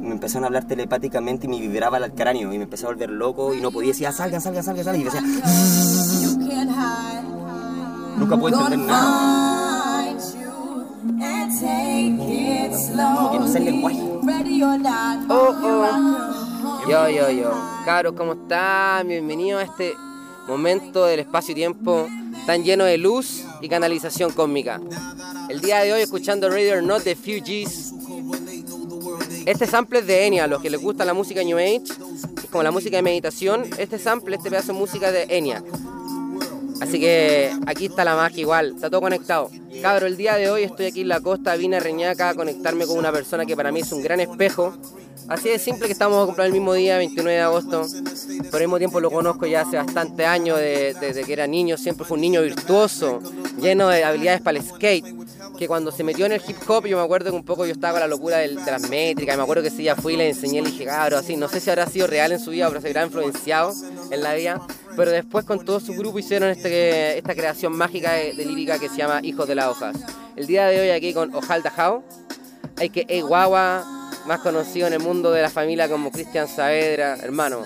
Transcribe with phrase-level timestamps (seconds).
[0.00, 2.88] me, me empezaron a hablar telepáticamente y me vibraba al cráneo y me empecé a
[2.88, 5.00] volver loco y no podía decir, ah, salgan, salgan, salgan, salgan.
[5.00, 5.22] Y decía,
[8.16, 10.04] nunca pude entender nada.
[13.14, 14.00] Como que no sé el lenguaje.
[15.28, 16.88] Oh, oh.
[16.88, 17.50] Yo, yo, yo.
[17.84, 19.08] Cabros, ¿cómo están?
[19.08, 19.94] Bienvenidos a este
[20.48, 22.06] momento del espacio-tiempo
[22.46, 24.80] tan lleno de luz y canalización cósmica.
[25.48, 27.94] El día de hoy escuchando Radio or Not de Fugees.
[29.46, 31.82] Este sample es de Enya, a los que les gusta la música New Age,
[32.42, 33.64] es como la música de meditación.
[33.78, 35.62] Este sample, este pedazo de música de Enya.
[36.80, 39.50] Así que aquí está la magia igual, está todo conectado.
[39.82, 42.86] Cabro, el día de hoy estoy aquí en la costa, vine a Reñaca a conectarme
[42.86, 44.74] con una persona que para mí es un gran espejo.
[45.28, 47.86] Así de simple que estamos a comprar el mismo día, 29 de agosto.
[48.50, 51.76] Por el mismo tiempo lo conozco ya hace bastante años, de- desde que era niño,
[51.78, 53.20] siempre fue un niño virtuoso,
[53.60, 55.04] lleno de habilidades para el skate.
[55.58, 57.72] Que cuando se metió en el hip hop, yo me acuerdo que un poco yo
[57.72, 59.36] estaba con la locura del- de, las métricas.
[59.36, 61.36] Me acuerdo que sí, ya fui y le enseñé, le dije, cabro, así.
[61.36, 63.72] No sé si habrá sido real en su vida, pero se habrá influenciado
[64.10, 64.60] en la vida.
[64.96, 68.88] Pero después con todo su grupo hicieron este, esta creación mágica de, de lírica que
[68.88, 69.96] se llama Hijos de las Hojas.
[70.36, 72.04] El día de hoy aquí con Ojal Dajao,
[72.76, 73.84] hay que E Guagua,
[74.26, 77.62] más conocido en el mundo de la familia como Cristian Saavedra, hermano.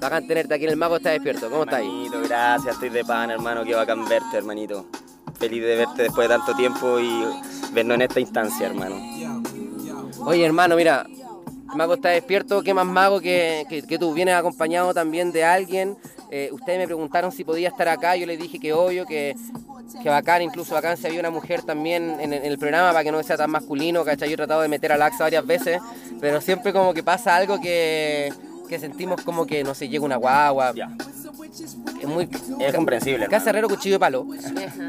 [0.00, 1.50] Bacán tenerte aquí en el mago está despierto.
[1.50, 1.80] ¿Cómo estás?
[1.80, 4.86] Hermanito, gracias, estoy de pan, hermano, qué bacán verte, hermanito.
[5.40, 7.24] Feliz de verte después de tanto tiempo y
[7.72, 8.96] vernos en esta instancia, hermano.
[10.26, 11.06] Oye, hermano, mira,
[11.74, 12.62] mago está despierto.
[12.62, 14.12] ¿Qué más mago que, que, tú?
[14.12, 15.96] Vienes acompañado también de alguien.
[16.30, 18.16] Eh, ustedes me preguntaron si podía estar acá.
[18.16, 19.34] Yo les dije que obvio, que,
[20.02, 20.42] que bacán.
[20.42, 23.38] Incluso bacán si había una mujer también en, en el programa para que no sea
[23.38, 24.04] tan masculino.
[24.04, 24.28] ¿cachai?
[24.28, 25.80] Yo he tratado de meter a Laxa varias veces,
[26.20, 28.30] pero siempre como que pasa algo que,
[28.70, 30.72] que sentimos como que, no sé, llega una guagua.
[30.74, 30.88] Ya,
[32.00, 32.28] Es muy.
[32.60, 34.24] es comprensible, herrero, cuchillo de palo.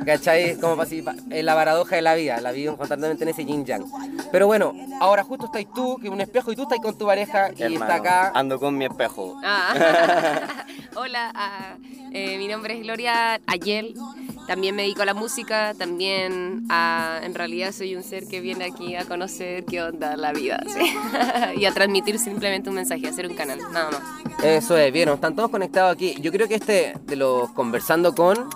[0.05, 0.55] ¿Cachai?
[0.59, 2.39] Como pa- así, pa- es la paradoja de la vida.
[2.41, 3.83] La vida constantemente en ese yin yang.
[4.31, 7.07] Pero bueno, ahora justo estáis tú, que es un espejo, y tú estás con tu
[7.07, 8.31] pareja y Hermano, está acá.
[8.35, 9.35] Ando con mi espejo.
[9.44, 9.73] Ah.
[10.95, 11.75] Hola, ah,
[12.11, 13.95] eh, mi nombre es Gloria Ayel.
[14.51, 18.66] También me dedico a la música, también a, en realidad soy un ser que viene
[18.66, 20.94] aquí a conocer qué onda la vida ¿sí?
[21.56, 24.44] y a transmitir simplemente un mensaje, a hacer un canal, nada más.
[24.44, 26.17] Eso es, bien, están todos conectados aquí.
[26.19, 28.50] Yo creo que este de los conversando con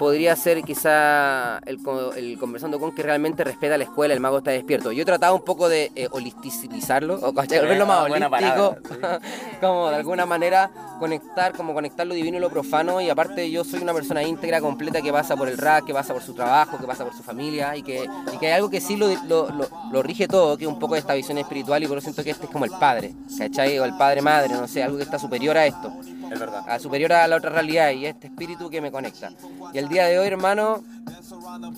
[0.00, 1.78] podría ser quizá el,
[2.16, 4.92] el conversando con que realmente respeta la escuela, el mago está despierto.
[4.92, 9.20] Yo he tratado un poco de eh, holisticizarlo, o volverlo más Buena holístico, palabra,
[9.60, 12.98] como de alguna manera conectar, como conectar lo divino y lo profano.
[13.02, 16.14] Y aparte yo soy una persona íntegra, completa, que pasa por el rap, que pasa
[16.14, 18.80] por su trabajo, que pasa por su familia, y que, y que hay algo que
[18.80, 21.82] sí lo, lo, lo- lo rige todo, que es un poco de esta visión espiritual,
[21.82, 23.78] y por eso siento que este es como el padre, ¿cachai?
[23.78, 25.92] O el padre-madre, no sé, algo que está superior a esto
[26.30, 26.64] Es verdad.
[26.68, 29.32] a superior a la otra realidad y este espíritu que me conecta.
[29.72, 30.82] Y el día de hoy, hermano,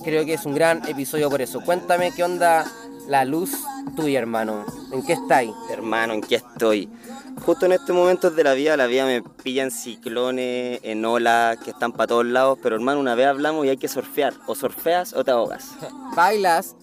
[0.05, 1.61] creo que es un gran episodio por eso.
[1.61, 2.65] Cuéntame qué onda
[3.09, 3.53] la luz
[3.97, 4.65] tuya, hermano.
[4.93, 5.53] ¿En qué estáis?
[5.71, 6.89] Hermano, ¿en qué estoy?
[7.47, 11.57] Justo en estos momentos de la vida, la vida me pilla en ciclones, en olas
[11.59, 14.35] que están para todos lados, pero hermano, una vez hablamos y hay que surfear.
[14.47, 15.71] O surfeas o te ahogas.
[16.15, 16.77] ¿Bailas?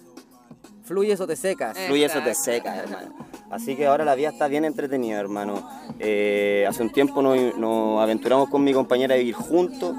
[0.84, 1.78] ¿Fluyes o te secas?
[1.78, 1.86] Eh.
[1.86, 2.44] Fluye eso te Exacto.
[2.44, 3.29] seca, hermano.
[3.50, 5.68] Así que ahora la vida está bien entretenida, hermano.
[6.00, 9.96] Eh, hace un tiempo nos, nos aventuramos con mi compañera a vivir juntos.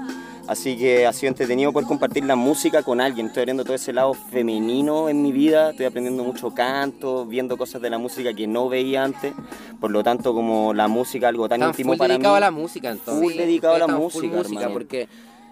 [0.47, 3.27] Así que ha sido entretenido poder compartir la música con alguien.
[3.27, 5.71] Estoy abriendo todo ese lado femenino en mi vida.
[5.71, 9.33] Estoy aprendiendo mucho canto, viendo cosas de la música que no veía antes.
[9.79, 12.37] Por lo tanto, como la música algo tan íntimo full para dedicado mí.
[12.37, 13.23] a la música, entonces.
[13.23, 14.73] Full dedicado a la full música, hermano.
[14.73, 15.07] porque...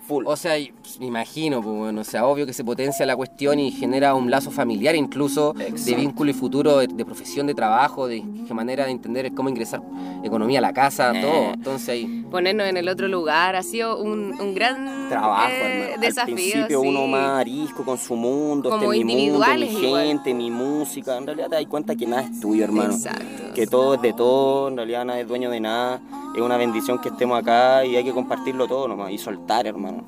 [0.10, 0.26] Full.
[0.28, 3.60] O sea, pues, me imagino, pues, bueno, o sea, obvio que se potencia la cuestión
[3.60, 8.08] y genera un lazo familiar incluso de vínculo y futuro, de, de profesión, de trabajo,
[8.08, 9.82] de qué manera de entender cómo ingresar
[10.24, 11.22] economía a la casa, Eh.
[11.22, 11.54] todo.
[11.54, 12.26] Entonces ahí...
[12.32, 16.34] Ponernos en el otro lugar ha sido un, un gran trabajo, eh, desafío.
[16.36, 16.88] Al principio sí.
[16.88, 19.68] uno más arisco con su mundo, Como este es mi mundo, mi igual.
[19.68, 21.18] gente, mi música.
[21.18, 22.94] En realidad te das cuenta que nada es tuyo, hermano.
[22.94, 23.54] Exacto.
[23.54, 26.02] Que todo es de todo, en realidad nadie es dueño de nada.
[26.36, 29.12] Es una bendición que estemos acá y hay que compartirlo todo nomás.
[29.12, 30.04] Y soltar, hermano.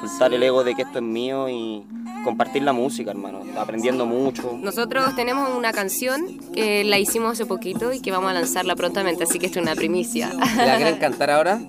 [0.00, 1.82] Soltar el ego de que esto es mío y
[2.24, 3.40] compartir la música, hermano.
[3.58, 4.52] Aprendiendo mucho.
[4.60, 9.24] Nosotros tenemos una canción que la hicimos hace poquito y que vamos a lanzarla prontamente,
[9.24, 10.30] así que esto es una primicia.
[10.56, 11.60] ¿La quieren cantar ahora?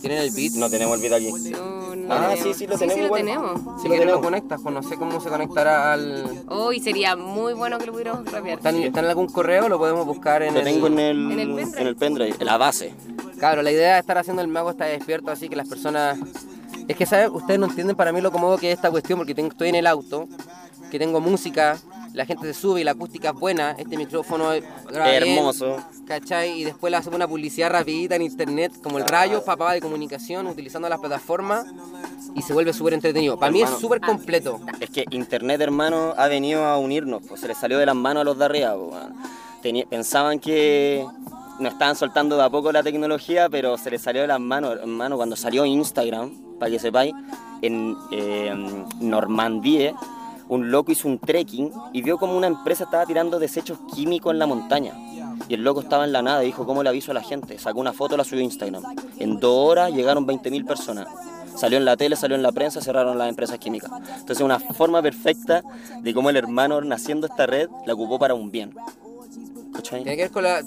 [0.00, 0.52] ¿Tienen el beat?
[0.52, 1.50] No tenemos el video aquí.
[1.50, 2.38] No, no Ah, tenemos.
[2.38, 3.52] sí, sí, lo Sí, tenemos sí, lo tenemos.
[3.52, 4.20] Si Sí, lo quieren lo tenemos.
[4.24, 6.44] conectas, pues no sé cómo se conectará al...
[6.48, 8.58] Hoy sería muy bueno que lo pudiéramos rapear.
[8.58, 9.68] ¿Están, están en algún correo?
[9.68, 10.64] Lo podemos buscar en Lo el...
[10.66, 11.80] tengo en el, En el pendrive.
[11.80, 12.94] en el pendrive, en la base.
[13.38, 16.18] Claro, la idea de estar haciendo el mago está despierto, así que las personas...
[16.86, 17.30] Es que, ¿saben?
[17.32, 19.74] Ustedes no entienden para mí lo cómodo que es esta cuestión, porque tengo, estoy en
[19.74, 20.26] el auto,
[20.90, 21.78] que tengo música,
[22.14, 25.76] la gente se sube y la acústica es buena, este micrófono es bien, Hermoso.
[26.06, 26.60] ¿cachai?
[26.60, 30.46] Y después le hacemos una publicidad rapidita en internet, como el rayo, papá de comunicación,
[30.46, 31.66] utilizando las plataformas,
[32.34, 33.38] y se vuelve súper entretenido.
[33.38, 34.60] Para mí es súper completo.
[34.80, 38.22] Es que internet, hermano, ha venido a unirnos, pues se le salió de las manos
[38.22, 38.74] a los de arriba,
[39.62, 41.04] pues, pensaban que
[41.58, 44.76] no estaban soltando de a poco la tecnología, pero se les salió de las manos,
[44.80, 47.14] hermano, cuando salió Instagram, para que sepáis,
[47.62, 48.54] en eh,
[49.00, 49.94] Normandía,
[50.48, 54.38] un loco hizo un trekking y vio como una empresa estaba tirando desechos químicos en
[54.38, 54.92] la montaña.
[55.48, 57.58] Y el loco estaba en la nada y dijo, ¿cómo le aviso a la gente?
[57.58, 58.82] Sacó una foto, la subió a Instagram.
[59.18, 61.06] En dos horas llegaron 20.000 personas.
[61.56, 63.90] Salió en la tele, salió en la prensa, cerraron las empresas químicas.
[64.20, 65.62] Entonces una forma perfecta
[66.00, 68.74] de cómo el hermano naciendo esta red la ocupó para un bien.
[69.72, 70.02] ¿Cachai?
[70.02, 70.60] Tiene que ver con la.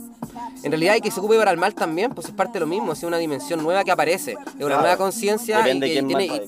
[0.63, 2.67] En realidad hay que se ocupe para el mal también, pues es parte de lo
[2.67, 4.81] mismo, es una dimensión nueva que aparece, es una Claro.
[4.81, 5.59] nueva conciencia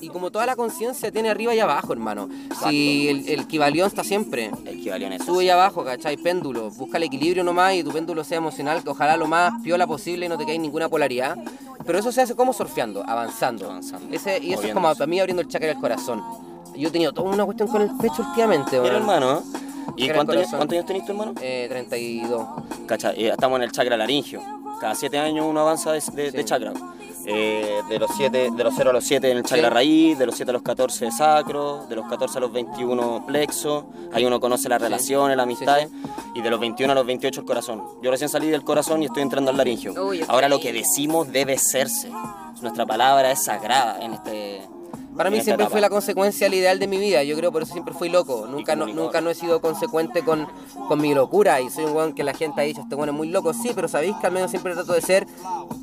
[0.00, 2.28] y, como toda la conciencia tiene arriba y abajo, hermano.
[2.64, 3.46] Si el, el
[3.84, 6.16] está siempre, El equivalión es sube y abajo, ¿cachai?
[6.16, 9.86] Péndulo, busca el equilibrio nomás y tu péndulo sea emocional, que ojalá lo más piola
[9.86, 11.36] posible y no te caiga ninguna polaridad.
[11.84, 13.66] Pero eso se hace como surfeando, avanzando.
[13.66, 16.22] Avanzando, Ese, y eso es como para mí abriendo el chakra del corazón.
[16.76, 18.96] Yo he tenido toda una cuestión con el pecho últimamente, weón.
[18.96, 19.42] hermano, ¿eh?
[19.96, 21.34] ¿Y cuántos años, cuántos años tenés tú, hermano?
[21.40, 22.46] Eh, 32.
[22.86, 24.40] Cacha, eh, estamos en el chakra laringio.
[24.80, 26.44] Cada siete años uno avanza de, de- de Sí.
[26.44, 26.72] chakra.
[27.26, 29.74] Eh, de los siete, de los 0 a los 7 en el chakra Sí.
[29.74, 33.86] raíz, de los 7 a los 14 sacro, de los 14 a los 21 plexo,
[34.12, 34.84] ahí uno conoce las Sí.
[34.84, 35.88] relaciones, las Sí, amistades,
[36.34, 37.82] y de los 21 a los 28 el corazón.
[38.02, 39.94] Yo recién salí del corazón y estoy entrando al laringio.
[40.04, 40.22] Uy.
[40.28, 42.10] Ahora lo que decimos debe serse.
[42.60, 44.60] Nuestra palabra es sagrada en este...
[45.16, 45.70] Para mí siempre etapa.
[45.70, 48.46] fue la consecuencia al ideal de mi vida, yo creo por eso siempre fui loco,
[48.50, 50.46] nunca no, nunca no he sido consecuente con,
[50.88, 53.14] con mi locura y soy un weón que la gente ha dicho, este weón es
[53.14, 55.26] muy loco, sí, pero sabéis que al menos siempre trato de ser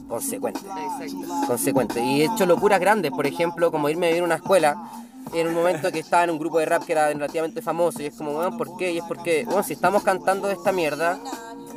[0.07, 1.47] consecuente, Exacto.
[1.47, 2.03] consecuente.
[2.03, 4.75] Y he hecho locuras grandes, por ejemplo, como irme a vivir a una escuela
[5.33, 8.07] en un momento que estaba en un grupo de rap que era relativamente famoso y
[8.07, 8.91] es como, weón, ¿por qué?
[8.91, 11.19] Y es porque, bueno, si estamos cantando de esta mierda,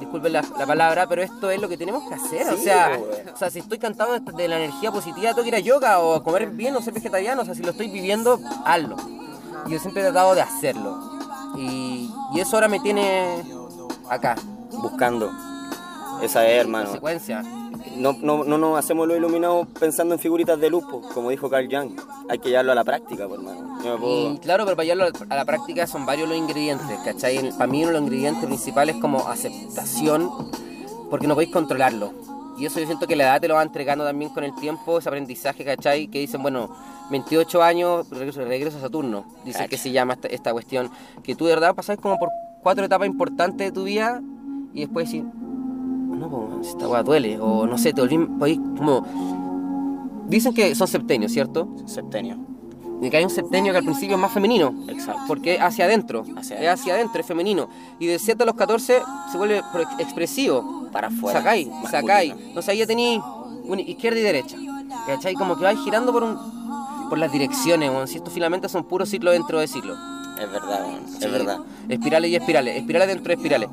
[0.05, 2.47] disculpen la, la palabra, pero esto es lo que tenemos que hacer.
[2.53, 3.29] o, sea, weón.
[3.35, 5.99] o sea, si estoy cantando de, de la energía positiva, tengo que ir a yoga
[6.01, 7.43] o a comer bien o ser vegetariano.
[7.43, 8.97] O sea, si lo estoy viviendo, hazlo.
[9.67, 11.19] Y yo siempre he tratado de hacerlo.
[11.57, 13.43] Y, y eso ahora me tiene
[14.09, 14.37] acá,
[14.71, 15.31] Buscando.
[16.23, 16.87] Esa es, hermano.
[16.87, 17.43] consecuencia.
[17.97, 21.69] No, no, no nos hacemos los iluminados pensando en figuritas de luz, como dijo Carl
[21.71, 21.93] Jung.
[22.29, 23.79] Hay que llevarlo a la práctica, po, hermano.
[23.99, 27.51] Puedo- Y claro, pero para llevarlo a la práctica son varios los ingredientes, ¿cachai?
[27.53, 30.31] Para mí uno de los ingredientes principales es como aceptación,
[31.11, 32.13] porque no podéis controlarlo.
[32.59, 34.99] Y eso yo siento que la edad te lo va entregando también con el tiempo,
[34.99, 36.07] ese aprendizaje, ¿cachai?
[36.09, 36.71] Que dicen, bueno,
[37.11, 40.91] 28 años, regreso, regreso a Saturno, dice que se llama esta, esta cuestión.
[41.23, 42.31] Que tú de verdad pasás como por
[42.63, 44.23] cuatro etapas importantes de tu vida
[44.73, 45.25] y después decís,
[46.15, 49.05] no, pues, esta weá duele, o no sé, te volví, podéis como...
[50.27, 51.69] Dicen que son septenios, ¿cierto?
[51.87, 52.39] Septenio.
[53.03, 54.73] Y que hay un septenio que al principio es más femenino.
[54.89, 55.23] Exacto.
[55.27, 56.25] Porque es hacia adentro.
[56.37, 57.69] Hacia es hacia adentro, es femenino.
[57.99, 59.61] Y de 7 a los 14 se vuelve
[59.99, 60.89] expresivo.
[60.91, 61.41] Para afuera.
[61.41, 62.35] Sacáis, sacáis.
[62.55, 63.21] No sé, ahí ya tenéis
[63.87, 64.57] izquierda y derecha.
[65.07, 65.35] ¿Cachai?
[65.35, 66.39] Como que vais girando por un
[67.11, 68.09] por las direcciones, weón.
[68.09, 69.99] Si estos filamentos son puros ciclos dentro de ciclos.
[70.41, 71.25] Es verdad, Sí.
[71.25, 71.59] es verdad.
[71.89, 73.69] Espirales y espirales, espirales dentro de espirales.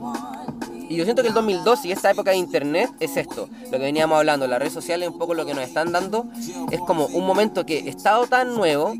[0.91, 3.77] Y yo siento que el 2002 y esta época de internet es esto, lo que
[3.77, 6.25] veníamos hablando, las redes sociales un poco lo que nos están dando
[6.69, 8.93] es como un momento que estado tan nuevo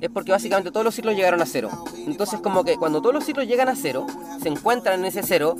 [0.00, 1.70] es porque básicamente todos los ciclos llegaron a cero.
[2.08, 4.04] Entonces como que cuando todos los ciclos llegan a cero,
[4.42, 5.54] se encuentran en ese cero,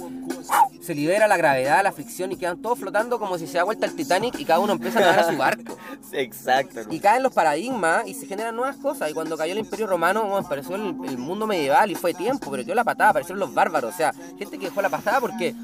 [0.81, 3.87] se libera la gravedad, la fricción y quedan todos flotando como si se da vuelta
[3.87, 5.77] el Titanic y cada uno empieza a nadar a su barco.
[6.13, 6.81] Exacto.
[6.91, 9.11] Y caen los paradigmas y se generan nuevas cosas.
[9.11, 12.51] Y cuando cayó el Imperio Romano, bueno, apareció el, el mundo medieval y fue tiempo,
[12.51, 13.95] pero quedó la patada, aparecieron los bárbaros.
[13.95, 15.55] O sea, gente que dejó la patada porque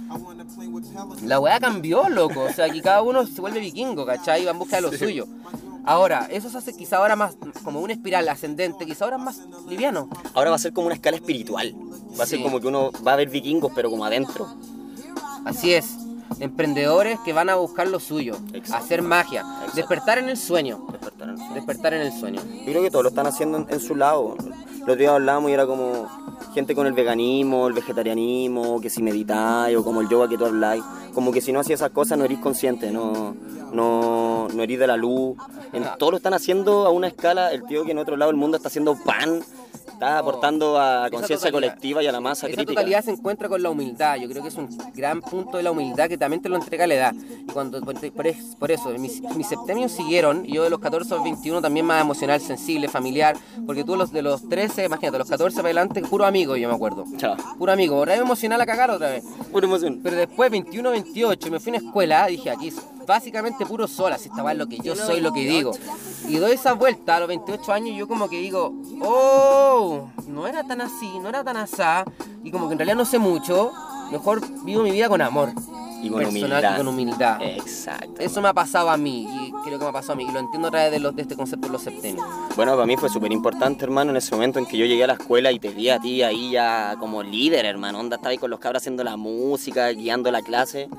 [1.23, 2.41] la weá cambió, loco.
[2.43, 4.43] O sea, aquí cada uno se vuelve vikingo, ¿cachai?
[4.43, 5.27] Y va en busca de lo suyo.
[5.87, 10.09] Ahora, eso se hace quizá ahora más como una espiral ascendente, quizá ahora más liviano.
[10.35, 11.75] Ahora va a ser como una escala espiritual.
[12.19, 14.49] Va a ser como que uno va a ver vikingos, pero como adentro.
[15.45, 15.97] Así es.
[16.41, 18.85] Emprendedores que van a buscar lo suyo, Exacto.
[18.85, 19.77] hacer magia, Exacto.
[19.77, 20.87] despertar en el sueño.
[20.91, 21.55] Despertar en el sueño.
[21.55, 22.41] Despertar en el sueño.
[22.43, 24.37] Yo creo que todos lo están haciendo en, en su lado.
[24.87, 26.09] Los días hablábamos y era como
[26.55, 30.45] gente con el veganismo, el vegetarianismo, que si meditáis o como el yoga que tú
[30.45, 30.83] habláis.
[31.13, 33.37] Como que si no hacías esas cosas no eres consciente, no,
[33.73, 35.37] no, no eres de la luz.
[35.73, 37.53] En, todos lo están haciendo a una escala.
[37.53, 39.43] El tío que en otro lado del mundo está haciendo pan,
[39.93, 42.73] está aportando a conciencia colectiva y a la masa Esa crítica.
[42.81, 44.17] totalidad se encuentra con la humildad.
[44.17, 46.87] Yo creo que es un gran punto de la humildad que también te lo entrega
[46.87, 47.15] la edad.
[47.15, 50.81] Y cuando por, por es- por eso, mis, mis septenios siguieron, y yo de los
[50.81, 53.37] 14 a los 21 también más emocional, sensible, familiar,
[53.67, 56.75] porque tú los de los 13, imagínate, los 14 para adelante, puro amigo, yo me
[56.75, 57.05] acuerdo.
[57.17, 57.37] Chao.
[57.59, 59.25] Puro amigo, otra vez emocional a cagar otra vez.
[59.53, 60.01] Pura emoción.
[60.03, 62.77] Pero después, 21, 28, me fui a una escuela, dije, aquí es
[63.07, 65.73] básicamente puro sola, si estaba es lo que yo soy, lo que digo.
[66.27, 68.73] Y doy esa vuelta a los 28 años y yo como que digo,
[69.03, 69.74] oh,
[70.27, 72.05] no era tan así, no era tan asá,
[72.43, 73.73] y como que en realidad no sé mucho,
[74.11, 75.51] mejor vivo mi vida con amor.
[76.03, 76.75] Y con personal humildad.
[76.75, 77.39] y con humildad.
[77.41, 78.21] Exacto.
[78.21, 79.27] Eso me ha pasado a mí.
[79.67, 80.27] Y lo que me pasó a mí.
[80.29, 82.27] Y lo entiendo a través de, los, de este concepto de los septenios.
[82.57, 85.07] Bueno, para mí fue súper importante, hermano, en ese momento en que yo llegué a
[85.07, 88.01] la escuela y te vi a ti ahí ya como líder, hermano.
[88.01, 90.91] Onda, estaba ahí con los cabros haciendo la música, guiando la clase.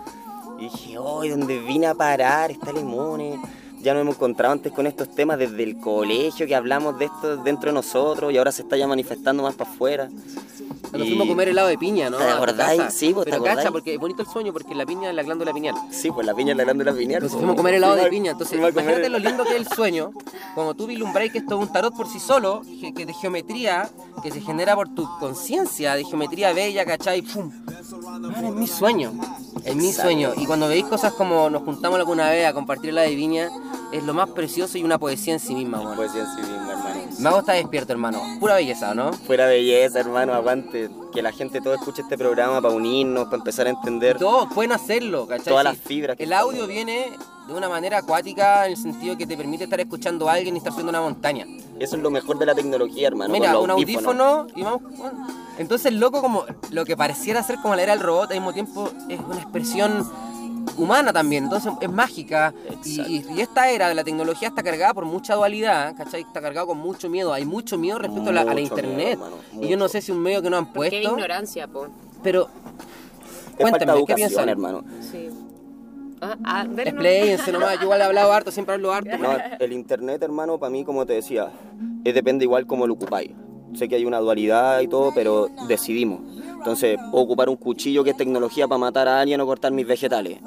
[0.57, 2.49] Y dije, hoy, ¿dónde vine a parar?
[2.49, 3.39] Está Limone.
[3.85, 7.37] Ya nos hemos encontrado antes con estos temas desde el colegio, que hablamos de esto
[7.37, 10.09] dentro de nosotros y ahora se está ya manifestando más para afuera.
[10.89, 12.17] Cuando Y- fuimos a comer helado de piña, ¿no?
[12.17, 12.81] ¿Te acordáis?
[12.93, 13.71] Sí, pues, ¿te Pero cacha, acordáis?
[13.71, 15.75] porque es bonito el sueño, porque la piña es la glándula pineal.
[15.91, 17.23] Sí, pues la piña es la glándula pineal.
[17.23, 17.39] Entonces po.
[17.39, 18.31] fuimos a comer helado de piña.
[18.31, 20.11] Entonces, imagínate lo lindo que es el sueño.
[20.55, 23.89] Como tú vislumbráis que esto es un tarot por sí solo, que que de geometría,
[24.23, 27.21] que se genera por tu conciencia, de geometría bella, ¿cachai?
[27.21, 27.51] ¡Pum!
[28.21, 29.11] Man, es mi sueño.
[29.63, 30.03] Es mi Exacto.
[30.09, 30.31] sueño.
[30.37, 33.49] Y cuando veis cosas como nos juntamos alguna vez a compartir la de viña,
[33.91, 35.95] es lo más precioso y una poesía en sí misma, weón.
[35.95, 36.94] Poesía en sí misma, hermano.
[37.19, 38.21] Mago está despierto, hermano.
[38.39, 39.13] Pura belleza, ¿no?
[39.13, 40.89] Fuera belleza, hermano, aguante.
[41.13, 44.17] Que la gente todo escuche este programa para unirnos, para empezar a entender.
[44.17, 45.45] Todos pueden hacerlo, ¿cachai?
[45.45, 47.11] Todas las fibras que El audio viene
[47.47, 50.57] de una manera acuática en el sentido que te permite estar escuchando a alguien y
[50.57, 51.45] estar subiendo una montaña.
[51.79, 53.31] Eso es lo mejor de la tecnología, hermano.
[53.31, 54.81] Mira, un audífono y vamos.
[54.97, 55.27] bueno.
[55.57, 58.89] Entonces, loco, como lo que pareciera ser como la era del robot, al mismo tiempo
[59.09, 60.09] es una expresión
[60.77, 62.53] humana también, entonces es mágica.
[62.83, 66.21] Y, y- y esta era de la tecnología está cargada por mucha dualidad, ¿cachai?
[66.21, 67.33] Está cargado con mucho miedo.
[67.33, 68.95] Hay mucho miedo respecto a la, a la Mucho internet.
[68.95, 71.67] miedo, hermano, y yo no sé si un medio que no han Qué puesto, ignorancia,
[71.67, 71.87] po.
[72.23, 72.47] pero
[73.57, 74.49] Es cuéntame, ¿qué piensan?
[74.49, 74.83] hermano.
[75.11, 75.29] Sí.
[76.21, 76.65] Ah, ah.
[76.77, 79.17] Expléyense nomás, yo igual he hablado harto, siempre hablo harto.
[79.17, 81.51] No, el internet, hermano, para mí, como te decía,
[82.03, 83.31] es depende igual como lo ocupáis.
[83.77, 86.21] Sé que hay una dualidad y todo, pero decidimos.
[86.57, 90.39] Entonces, ocupar un cuchillo que es tecnología para matar a alguien o cortar mis vegetales.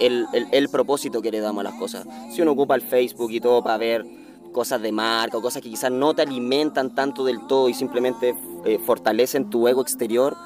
[0.00, 2.06] El, el, el propósito que le damos a las cosas.
[2.32, 4.04] Si uno ocupa el Facebook y todo para ver
[4.52, 8.34] cosas de marca o cosas que quizás no te alimentan tanto del todo y simplemente
[8.64, 10.36] eh, fortalecen tu ego exterior,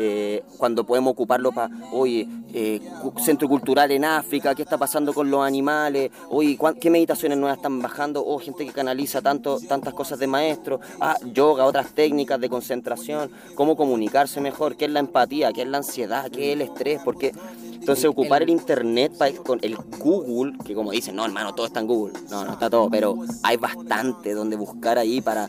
[0.00, 2.80] eh, cuando podemos ocuparlo para, oye, eh,
[3.24, 7.82] centro cultural en África, qué está pasando con los animales, oye, qué meditaciones nuevas están
[7.82, 12.48] bajando, oh, gente que canaliza tanto, tantas cosas de maestro, ah, yoga, otras técnicas de
[12.48, 16.62] concentración, cómo comunicarse mejor, qué es la empatía, qué es la ansiedad, qué es el
[16.62, 17.32] estrés, porque
[17.74, 21.54] entonces El- ocupar el el- internet pa- con el Google, que como dicen, no hermano,
[21.54, 25.48] todo está en Google, no, no está todo, pero hay bastante donde buscar ahí para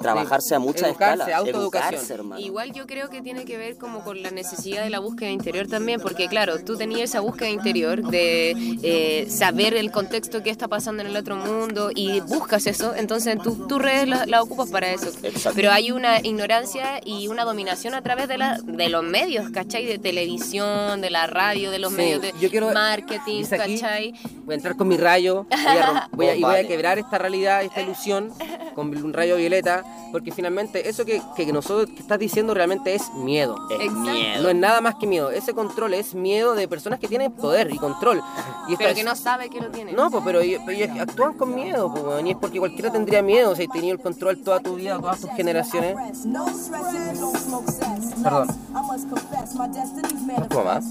[0.00, 1.62] trabajarse a escalas, autoeducación.
[1.94, 2.40] educarse, hermano.
[2.40, 5.66] Igual yo creo que tiene que ver como con la necesidad de la búsqueda interior
[5.66, 8.50] también, porque claro, tú tenías esa búsqueda interior de
[8.82, 13.38] eh, saber el contexto que está pasando en el otro mundo y buscas eso, entonces
[13.42, 15.08] tus tus redes las la ocupas para eso.
[15.22, 15.52] Exacto.
[15.54, 19.84] Pero hay una ignorancia y una dominación a través de, la, de los medios, ¿cachai?
[19.86, 24.14] De televisión, de la radio, de los Sí, medios de yo quiero- marketing, aquí, ¿cachai?
[24.44, 27.18] Voy a entrar con mi rayo voy a voy a- y voy a quebrar esta
[27.18, 28.32] realidad, esta ilusión
[28.74, 29.79] con un rayo violeta,
[30.12, 33.56] porque finalmente eso que, que nosotros que estás diciendo realmente es miedo.
[33.70, 34.00] Es Exacto.
[34.00, 34.42] miedo.
[34.42, 35.30] No es nada más que miedo.
[35.30, 38.22] Ese control es miedo de personas que tienen poder y control.
[38.68, 39.92] Y Pero es- que no sabe que lo tiene.
[39.92, 43.54] No, pues, pero ellos, ellos actúan con miedo, pues, y es porque cualquiera tendría miedo
[43.56, 45.96] si has tenido el control toda tu vida, todas tus generaciones.
[48.22, 48.48] Perdón.
[50.50, 50.84] ¿Cómo más?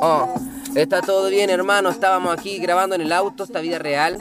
[0.00, 0.28] Oh,
[0.74, 1.88] está todo bien, hermano.
[1.90, 4.18] Estábamos aquí grabando en el auto, esta vida real.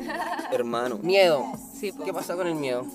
[0.51, 1.45] Hermano, Miedo.
[1.79, 1.93] Sí.
[2.03, 2.85] ¿Qué pasa con el miedo?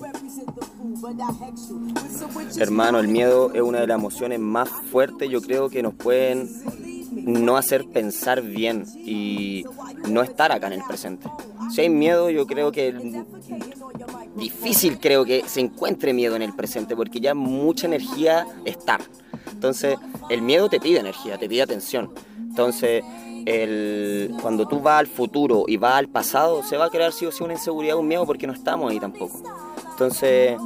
[2.57, 6.49] hermano, el miedo es una de las emociones más fuertes, yo creo que nos pueden
[7.11, 9.63] no hacer pensar bien y
[10.09, 11.29] no estar acá en el presente.
[11.71, 13.23] Si hay miedo, yo creo que
[14.35, 18.99] difícil creo que se encuentre miedo en el presente porque ya mucha energía está.
[19.51, 19.97] Entonces,
[20.29, 22.11] el miedo te pide energía, te pide atención.
[22.37, 23.03] Entonces,
[23.45, 27.25] el, cuando tú vas al futuro y vas al pasado, se va a crear sí
[27.25, 29.41] o sí una inseguridad, un miedo porque no estamos ahí tampoco.
[29.91, 30.57] Entonces,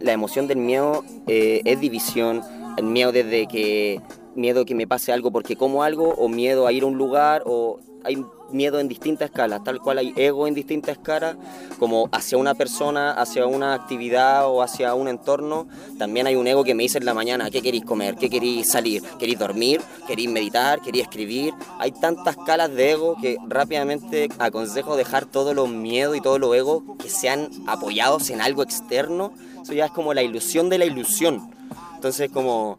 [0.00, 2.42] la emoción del miedo eh, es división,
[2.76, 4.00] el miedo desde que
[4.34, 7.42] miedo que me pase algo porque como algo o miedo a ir a un lugar
[7.46, 11.36] o hay miedo en distintas escalas, tal cual hay ego en distintas escalas,
[11.78, 16.64] como hacia una persona, hacia una actividad o hacia un entorno, también hay un ego
[16.64, 18.16] que me dice en la mañana, ¿qué queréis comer?
[18.16, 19.02] ¿Qué queréis salir?
[19.18, 19.80] ¿Queréis dormir?
[20.06, 20.80] ¿Queréis meditar?
[20.80, 21.54] ¿Queréis escribir?
[21.78, 26.54] Hay tantas escalas de ego que rápidamente aconsejo dejar todos los miedos y todos los
[26.54, 30.84] egos que sean apoyados en algo externo, eso ya es como la ilusión de la
[30.84, 31.54] ilusión.
[31.94, 32.78] Entonces como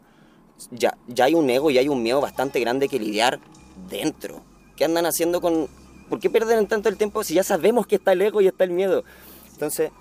[0.70, 3.40] ya, ya hay un ego y hay un miedo bastante grande que lidiar
[3.88, 4.51] dentro.
[4.82, 5.68] ¿Qué andan haciendo con...?
[6.10, 8.64] ¿Por qué pierden tanto el tiempo si ya sabemos que está el ego y está
[8.64, 9.04] el miedo?
[9.52, 9.92] Entonces,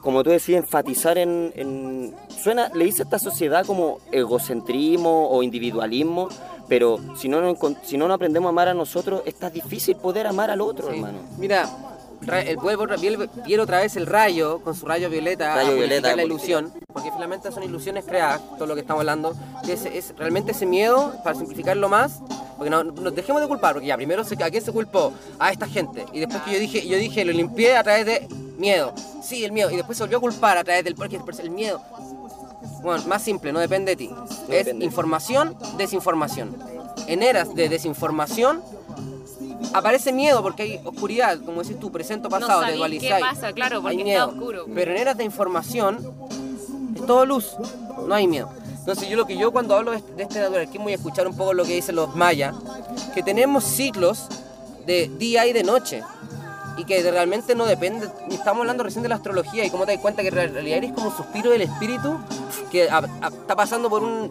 [0.00, 1.52] como tú decías, enfatizar en...
[1.54, 6.30] en- suena, le dice a esta sociedad como egocentrismo o individualismo,
[6.70, 10.26] pero si no, encon- si no nos aprendemos a amar a nosotros, está difícil poder
[10.26, 10.94] amar al otro, Sí.
[10.94, 11.18] hermano.
[11.36, 11.68] Mira,
[12.60, 16.72] vuelvo viene otra vez el rayo con su rayo violeta Rayo a violeta, la ilusión,
[16.92, 19.34] porque finalmente son ilusiones creadas, todo lo que estamos hablando,
[19.68, 22.20] es, es realmente ese miedo, para simplificarlo más,
[22.56, 25.50] porque no, nos dejemos de culpar, porque ya primero se, a quién se culpó, a
[25.50, 28.28] esta gente, y después que yo dije, yo dije, lo limpié a través de
[28.58, 31.50] miedo, sí, el miedo, y después se volvió a culpar a través del, porque el
[31.50, 31.82] miedo,
[32.82, 34.10] bueno, más simple, no depende de ti,
[34.48, 36.56] es información, desinformación.
[37.06, 38.62] En eras de desinformación
[39.72, 43.14] aparece miedo porque hay oscuridad, como decís tú, presente pasado, no de dualizáis.
[43.14, 43.52] ¿Qué pasa?
[43.52, 44.24] Claro, porque hay miedo.
[44.24, 44.66] está oscuro.
[44.74, 45.98] Pero en eras de información
[46.94, 47.56] es todo luz,
[48.06, 48.50] no hay miedo.
[48.84, 51.34] Entonces yo lo que yo cuando hablo de, este natural, que voy a escuchar un
[51.34, 52.54] poco lo que dicen los mayas,
[53.14, 54.28] que tenemos ciclos
[54.84, 56.02] de día y de noche
[56.76, 60.00] y que realmente no depende, estamos hablando recién de la astrología y cómo te das
[60.00, 62.18] cuenta que en realidad eres como un suspiro del espíritu
[62.70, 64.28] que está pasando por un,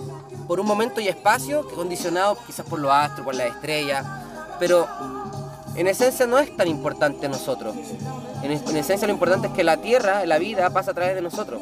[0.48, 4.06] por un momento y espacio que condicionado quizás por los astros, por las estrellas,
[4.64, 4.88] pero
[5.76, 7.76] en esencia no es tan importante nosotros.
[8.44, 11.62] En, esencia lo importante es que la tierra, la vida, pasa a través de nosotros.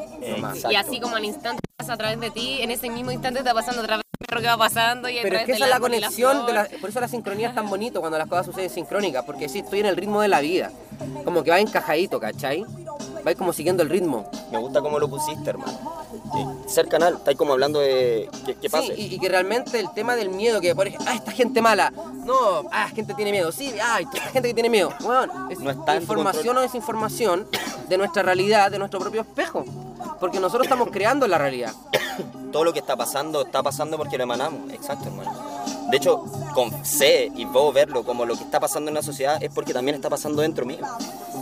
[0.70, 3.56] Y así como al instante pasa a través de ti, en ese mismo instante está
[3.56, 5.10] pasando a través de lo que va pasando.
[5.10, 6.46] Y Pero es que esa es la conexión,
[6.80, 9.80] por eso la sincronía es tan bonito cuando las cosas suceden sincrónicas, porque sí, estoy
[9.80, 10.72] en el ritmo de la vida,
[11.26, 12.64] como que va encajadito, ¿cachai?
[13.26, 14.30] Va como siguiendo el ritmo.
[14.52, 15.72] Me gusta cómo lo pusiste, hermano.
[16.68, 18.30] ser canal, estáis como hablando de
[18.62, 18.88] qué, pasa.
[18.88, 21.92] Sí, y, que realmente el tema del miedo, que por ejemplo, ah, esta gente mala,
[22.26, 24.92] no, ah, gente tiene miedo, sí, ay, esta gente que tiene miedo.
[25.02, 27.48] Bueno, es no información o desinformación
[27.88, 29.66] de nuestra realidad, de nuestro propio espejo.
[30.20, 31.74] Porque nosotros estamos creando la realidad.
[32.52, 34.72] Todo lo que está pasando, está pasando porque lo emanamos.
[34.72, 35.32] Exacto, hermano.
[35.90, 36.24] De hecho,
[36.54, 39.74] con, sé y puedo verlo como lo que está pasando en la sociedad es porque
[39.74, 40.80] también está pasando dentro mío.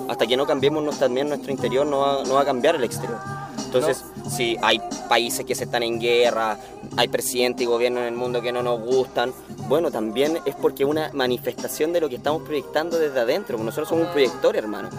[0.10, 3.20] Hasta que no cambiemos también nuestro interior, no va, no va a cambiar el exterior.
[3.64, 6.58] Entonces, si hay países que se están en guerra,
[6.98, 9.32] hay presidente y gobierno en el mundo que no nos gustan,
[9.68, 13.56] bueno, también es porque es una manifestación de lo que estamos proyectando desde adentro.
[13.60, 14.90] Nosotros somos un proyector, hermano.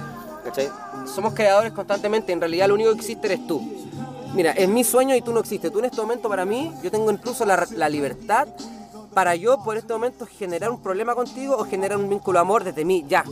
[0.45, 0.71] ¿Cachai?
[1.13, 3.61] Somos creadores constantemente, en realidad lo único que existe eres tú.
[4.33, 5.73] Mira, es mi sueño y tú no existes.
[5.73, 8.47] Tú en este momento para mí, yo tengo incluso la, la libertad
[9.13, 12.63] para yo por este momento generar un problema contigo o generar un vínculo de amor
[12.63, 13.25] desde mí, ya.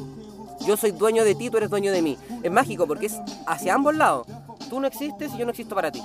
[0.68, 2.18] Yo soy dueño de ti, tú eres dueño de mí.
[2.42, 4.26] Es mágico porque es hacia ambos lados.
[4.68, 6.02] Tú no existes y yo no existo para ti.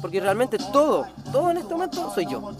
[0.00, 2.50] Porque realmente todo, todo en este momento soy yo.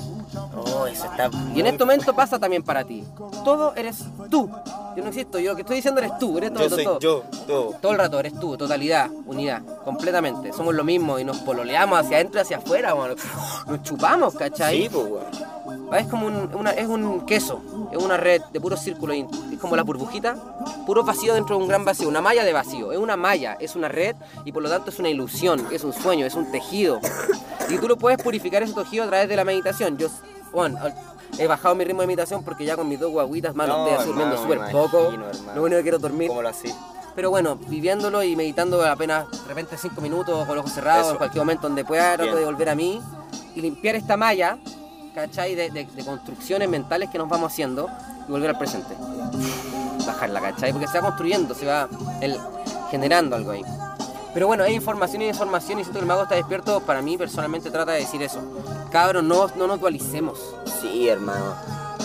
[0.54, 3.04] Oh, eso está y en este momento pasa también para ti.
[3.42, 4.50] Todo eres tú.
[4.94, 7.00] Yo no existo, yo lo que estoy diciendo eres tú, eres todo, yo soy todo.
[7.00, 7.74] Yo, todo.
[7.80, 10.52] Todo el rato eres tú, totalidad, unidad, completamente.
[10.52, 12.94] Somos lo mismo y nos pololeamos hacia adentro y hacia afuera,
[13.66, 14.82] nos chupamos, ¿cachai?
[14.82, 15.06] Sí, pues,
[15.96, 17.60] es como un, una, es un queso,
[17.92, 19.26] es una red de puro círculo, es
[19.60, 20.36] como la burbujita,
[20.86, 23.76] puro vacío dentro de un gran vacío, una malla de vacío, es una malla, es
[23.76, 27.00] una red y por lo tanto es una ilusión, es un sueño, es un tejido.
[27.68, 29.96] Y tú lo puedes purificar ese tejido a través de la meditación.
[29.96, 30.08] Yo,
[31.38, 34.36] he bajado mi ritmo de meditación porque ya con mis dos guaguitas, mano, estoy durmiendo
[34.36, 35.12] súper poco.
[35.54, 36.28] Lo único que quiero dormir.
[36.28, 36.72] ¿Cómo lo así?
[37.14, 41.18] Pero bueno, viviéndolo y meditando apenas de repente cinco minutos con los ojos cerrados, en
[41.18, 43.00] cualquier momento donde pueda, trato de volver a mí
[43.54, 44.58] y limpiar esta malla
[45.14, 45.54] ¿cachai?
[45.54, 47.88] De, de, construcciones mentales que nos vamos haciendo
[48.28, 48.94] y volver al presente.
[50.06, 50.72] Bajarla, ¿cachai?
[50.72, 51.88] Porque se va construyendo, se va
[52.20, 52.38] el,
[52.90, 53.62] generando algo ahí.
[54.32, 56.80] Pero bueno, hay información y información y siento que el mago está despierto.
[56.80, 58.40] Para mí, personalmente, trata de decir eso.
[58.90, 60.38] Cabros, no, no nos dualicemos.
[60.80, 61.54] Sí, hermano.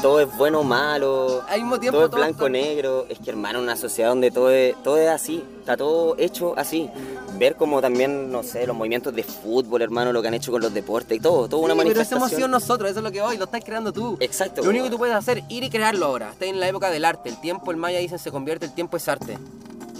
[0.02, 1.44] Todo es bueno o malo.
[1.48, 3.06] Al mismo tiempo, todo es blanco o negro.
[3.10, 5.44] Es que, hermano, una sociedad donde todo es, todo es así.
[5.60, 6.90] Está todo hecho así
[7.38, 10.62] ver como también, no sé, los movimientos de fútbol, hermano, lo que han hecho con
[10.62, 12.20] los deportes y todo, todo una manifestación.
[12.20, 14.18] Pero esa emoción nosotros, eso es lo que hoy, lo estás creando tú.
[14.20, 14.64] Exacto.
[14.64, 16.32] Lo único que tú puedes hacer es ir y crearlo ahora.
[16.32, 18.98] Estás en la época del arte, el tiempo, el maya dicen, se convierte, el tiempo
[18.98, 19.38] es arte.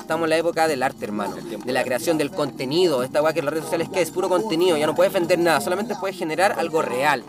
[0.06, 1.36] Estamos en la época del arte, hermano.
[1.36, 3.02] De la creación del contenido.
[3.02, 4.78] Esta weá que las redes sociales que es puro contenido.
[4.78, 5.60] Ya no puedes vender nada.
[5.62, 7.24] Solamente puedes generar algo real.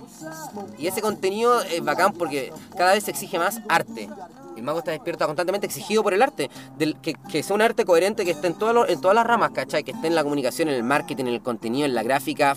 [0.78, 4.10] Y ese contenido es bacán porque cada vez se exige más arte.
[4.56, 7.84] El mago está despierto constantemente exigido por el arte, del, que, que, sea un arte
[7.84, 8.56] coherente que esté en,
[8.88, 9.84] en todas las ramas, ¿cachai?
[9.84, 12.56] Que esté en la comunicación, en el marketing, en el contenido, en la gráfica.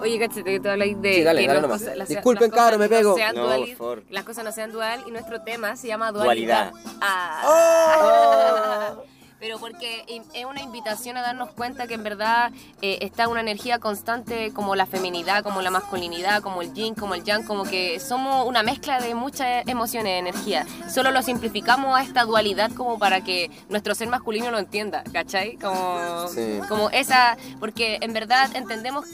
[0.00, 3.16] Oye, cachete, que tú habláis de dale, que cosas, las, Disculpen, caro, me pego.
[3.34, 3.66] No,
[4.08, 6.70] las cosas no sean dual y nuestro tema se llama dualidad.
[6.72, 6.96] dualidad.
[7.02, 8.96] Ah.
[8.96, 9.04] Oh.
[9.40, 13.78] pero porque es una invitación a darnos cuenta que en verdad eh, está una energía
[13.78, 17.98] constante como la feminidad, como la masculinidad, como el yin, como el yang, como que
[18.00, 20.66] somos una mezcla de muchas emociones, energía.
[20.92, 25.56] Solo lo simplificamos a esta dualidad como para que nuestro ser masculino lo entienda, ¿cachai?
[25.56, 26.26] Como,
[26.68, 29.06] como esa, porque en verdad entendemos,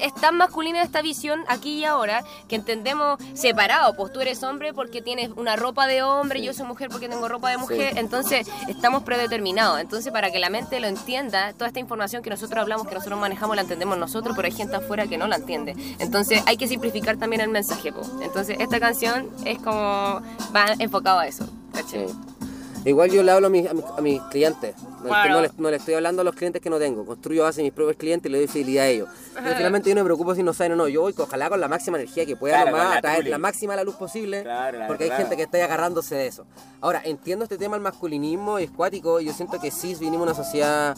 [0.00, 4.74] es tan masculina esta visión aquí y ahora que entendemos separado, pues tú eres hombre
[4.74, 8.48] porque tienes una ropa de hombre, yo soy mujer porque tengo ropa de mujer, entonces
[8.66, 12.86] estamos predeterminados entonces, para que la mente lo entienda, toda esta información que nosotros hablamos,
[12.86, 15.74] que nosotros manejamos, la entendemos nosotros, pero hay gente afuera que no la entiende.
[15.98, 17.92] Entonces, hay que simplificar también el mensaje.
[18.22, 20.22] Entonces, esta canción es como
[20.54, 21.48] va enfocado a eso.
[22.84, 24.74] Igual yo le hablo a mis, a mis, a mis clientes.
[25.02, 25.34] No, Claro.
[25.34, 27.04] no, les, no les estoy hablando a los clientes que no tengo.
[27.04, 29.08] Construyo base a mis propios clientes y le doy fidelidad a ellos.
[29.34, 30.88] Pero finalmente yo no me preocupo si no saben o no.
[30.88, 33.38] Yo voy ojalá con la máxima energía que pueda Claro, nomás, la tuli.
[33.38, 34.42] máxima la luz posible.
[34.42, 36.46] Claro, la porque hay gente que está ahí agarrándose de eso.
[36.80, 39.20] Ahora, entiendo este tema del masculinismo es cuático.
[39.20, 40.96] Yo siento que sí vinimos a una sociedad.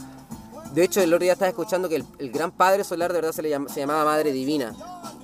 [0.74, 3.32] De hecho, el otro día estaba escuchando que el, el gran padre solar de verdad
[3.32, 4.72] se, le llama- se llamaba Madre Divina.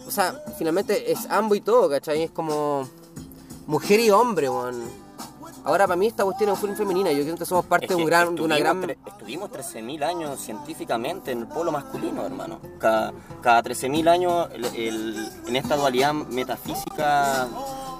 [0.06, 2.22] O sea, finalmente es ambos y todo, ¿cachai?
[2.24, 2.88] Es como
[3.66, 5.05] mujer y hombre, weón.
[5.66, 7.10] Ahora para mí esta cuestión es full femenina.
[7.12, 8.88] Yo creo que somos parte Es de, un gran, de una gran...
[8.88, 9.50] estuvimos tre- Estuvimos
[9.98, 12.60] 13.000 años científicamente en el polo masculino, hermano.
[12.78, 17.48] Cada, cada 13.000 años el- el- en esta dualidad metafísica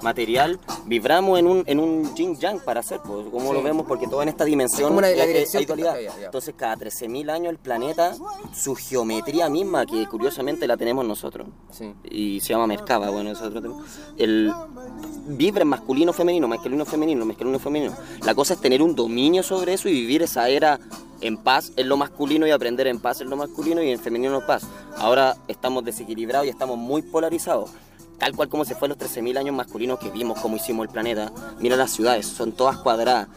[0.01, 3.53] material vibramos en un, en un yin yang para hacer, pues, como Sí.
[3.53, 5.97] lo vemos, porque todo en esta dimensión como la- hay dualidad.
[6.23, 8.15] Entonces cada 13.000 años el planeta,
[8.53, 11.93] su geometría misma, que curiosamente la tenemos nosotros, Sí.
[12.09, 13.75] y se llama Merkaba, bueno, es otro tema.
[14.17, 14.51] El
[15.27, 17.93] vibra en masculino femenino, masculino femenino, masculino femenino.
[18.25, 20.79] La cosa es tener un dominio sobre eso y vivir esa era
[21.19, 24.39] en paz en lo masculino y aprender en paz en lo masculino y en femenino
[24.39, 24.63] en paz.
[24.97, 27.71] Ahora estamos desequilibrados y estamos muy polarizados.
[28.17, 31.31] Tal cual como se fue los 13.000 años masculinos que vimos cómo hicimos el planeta.
[31.59, 33.27] Mira las ciudades, son todas cuadradas.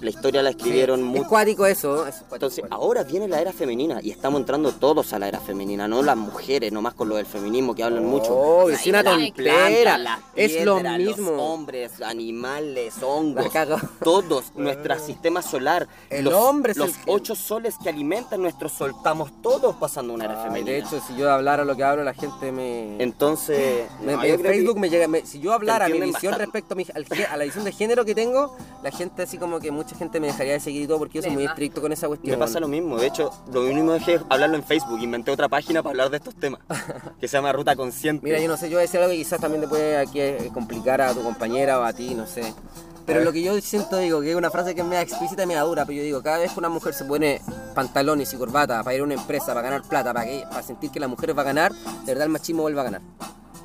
[0.00, 2.06] La historia la escribieron muy Es cuático eso.
[2.06, 2.80] es cuático, entonces, cuático.
[2.80, 6.16] ahora viene la era femenina y estamos entrando todos a la era femenina, no las
[6.16, 8.32] mujeres, nomás con lo del feminismo que hablan mucho.
[8.34, 9.18] Oh, es una las
[10.36, 11.30] Es lo mismo.
[11.32, 13.46] Los hombres, animales, hongos,
[14.02, 18.92] todos, nuestro sistema solar, El los, hombre los el ocho soles que alimentan nuestro sol,
[18.96, 20.70] estamos todos pasando una era Ay, femenina.
[20.72, 23.02] de hecho, si yo hablara lo que hablo, la gente me...
[23.02, 26.12] Entonces, Me- no, en creo que- Facebook me llega, me- si yo hablara mi visión
[26.32, 26.38] bastante.
[26.38, 29.58] respecto a, mi- al a la visión de género que tengo, la gente así como
[29.60, 31.92] que mucha gente me dejaría de seguir y todo porque yo soy muy estricto con
[31.92, 32.38] esa Me cuestión.
[32.38, 35.92] pasa lo mismo, de hecho, lo mismo dejé hablarlo en Facebook, inventé otra página para
[35.92, 36.60] hablar de estos temas,
[37.20, 38.24] que se llama Ruta Consciente.
[38.24, 40.20] Mira, yo no sé, yo voy a decir algo que quizás también te puede aquí
[40.20, 42.52] eh, complicar a tu compañera o a ti, no sé.
[43.06, 45.46] Pero lo que yo siento, digo, que es una frase que es media explícita y
[45.46, 47.40] media dura, pero yo digo, cada vez que una mujer se pone
[47.74, 50.90] pantalones y corbata para ir a una empresa, para ganar plata, para, que, para sentir
[50.90, 53.00] que la mujer va a ganar, de verdad el machismo vuelve a ganar.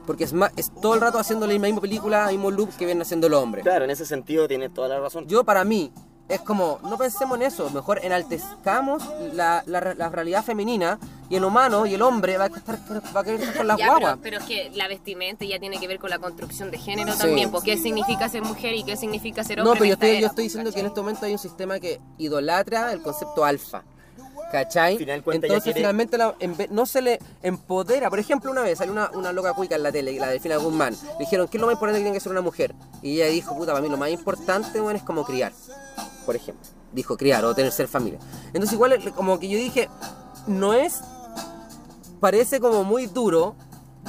[0.07, 2.85] Porque es, más, es todo el rato haciendo la misma película, el mismo loop que
[2.85, 3.63] vienen haciendo los hombres.
[3.63, 5.27] Claro, en ese sentido tiene toda la razón.
[5.27, 5.91] Yo para mí
[6.33, 11.43] es como, no pensemos en eso, mejor enaltezcamos la, la, la realidad femenina y el
[11.45, 12.77] humano y el hombre va a estar,
[13.15, 14.17] va a querer estar con las Ya, guaguas.
[14.21, 17.13] pero, pero es que la vestimenta ya tiene que ver con la construcción de género
[17.13, 17.19] Sí.
[17.19, 19.79] también, porque qué significa ser mujer y qué significa ser No, hombre.
[19.79, 22.91] pero yo estoy, yo estoy diciendo que en este momento hay un sistema que idolatra
[22.91, 23.83] el concepto alfa.
[24.51, 24.93] ¿Cachai?
[24.93, 28.11] Al final Entonces quiere- finalmente la- en vez- no se le empodera.
[28.11, 30.93] Por ejemplo, una vez salió una, una loca cuica en la tele, la Delfina Guzmán.
[30.93, 32.75] Le dijeron, ¿qué es lo más importante que tiene que ser una mujer?
[33.01, 35.53] Y ella dijo, puta, para mí lo más importante, bueno, es como criar.
[36.25, 36.65] Por ejemplo.
[36.91, 38.19] Dijo criar o tener ser familia.
[38.47, 39.89] Entonces igual como que yo dije,
[40.47, 41.01] no es...
[42.19, 43.55] Parece como muy duro,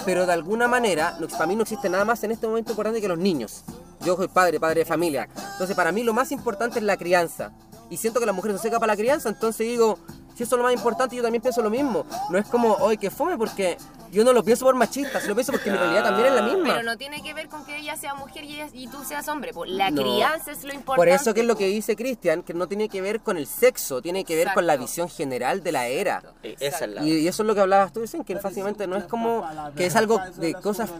[0.05, 3.01] pero de alguna manera, no- para mí no existe nada más en este momento importante
[3.01, 3.65] que los niños.
[4.05, 5.29] Yo soy padre, padre de familia.
[5.53, 7.53] Entonces, para mí lo más importante es la crianza.
[7.91, 9.99] Y siento que la mujer se seca para la crianza, entonces digo,
[10.35, 12.05] si eso es lo más importante, yo también pienso lo mismo.
[12.31, 13.77] No es como, hoy que fome, porque
[14.13, 16.43] yo no lo pienso por machista, se lo pienso porque mi realidad también es la
[16.43, 16.75] misma.
[16.75, 19.27] Pero no tiene que ver con que ella sea mujer y, ella- y tú seas
[19.29, 19.53] hombre.
[19.67, 20.03] La No.
[20.03, 20.97] crianza es lo importante.
[20.97, 23.47] Por eso que es lo que dice Cristian, que no tiene que ver con el
[23.47, 26.23] sexo, tiene que ver con la visión general de la era.
[26.45, 27.03] Eh, Esa es la...
[27.05, 29.45] Y, y eso es lo que hablabas tú, dicen que fácilmente no es como
[29.77, 30.91] que es algo de cosas,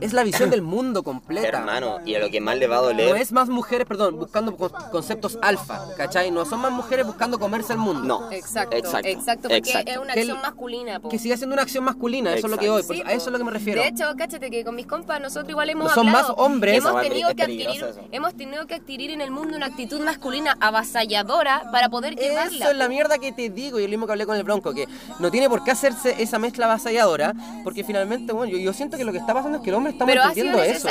[0.00, 1.46] es la visión del mundo completa.
[1.48, 3.16] Hermano, y a lo que más le va a No doler...
[3.16, 6.30] es más mujeres, perdón, buscando co- conceptos alfa, ¿cachai?
[6.32, 8.02] No son más mujeres buscando comerse el mundo.
[8.04, 8.32] No.
[8.32, 9.90] Exacto, Exacto, exacto, porque exacto.
[9.92, 11.00] es una Que acción el- masculina.
[11.00, 11.08] po.
[11.08, 13.26] Que sigue siendo una acción masculina, eso es lo que voy, pues, Sí, a eso
[13.26, 13.82] es lo que me refiero.
[13.82, 16.28] De hecho, cáchate que con mis compas nosotros igual hemos Son hablado.
[16.28, 16.76] más hombres.
[16.78, 18.00] Hemos tenido, que adquirir, eso.
[18.12, 22.64] hemos tenido que adquirir en el mundo una actitud masculina avasalladora para poder llevarla.
[22.64, 24.72] Eso es la mierda que te digo, y lo mismo que hablé con el Bronco,
[24.74, 24.86] que
[25.18, 29.04] no tiene por qué hacerse esa mezcla avasalladora, porque finalmente, bueno, yo, yo siento que
[29.04, 30.88] lo que está pasando es que el hombre está Pero ha sido entendiendo eso.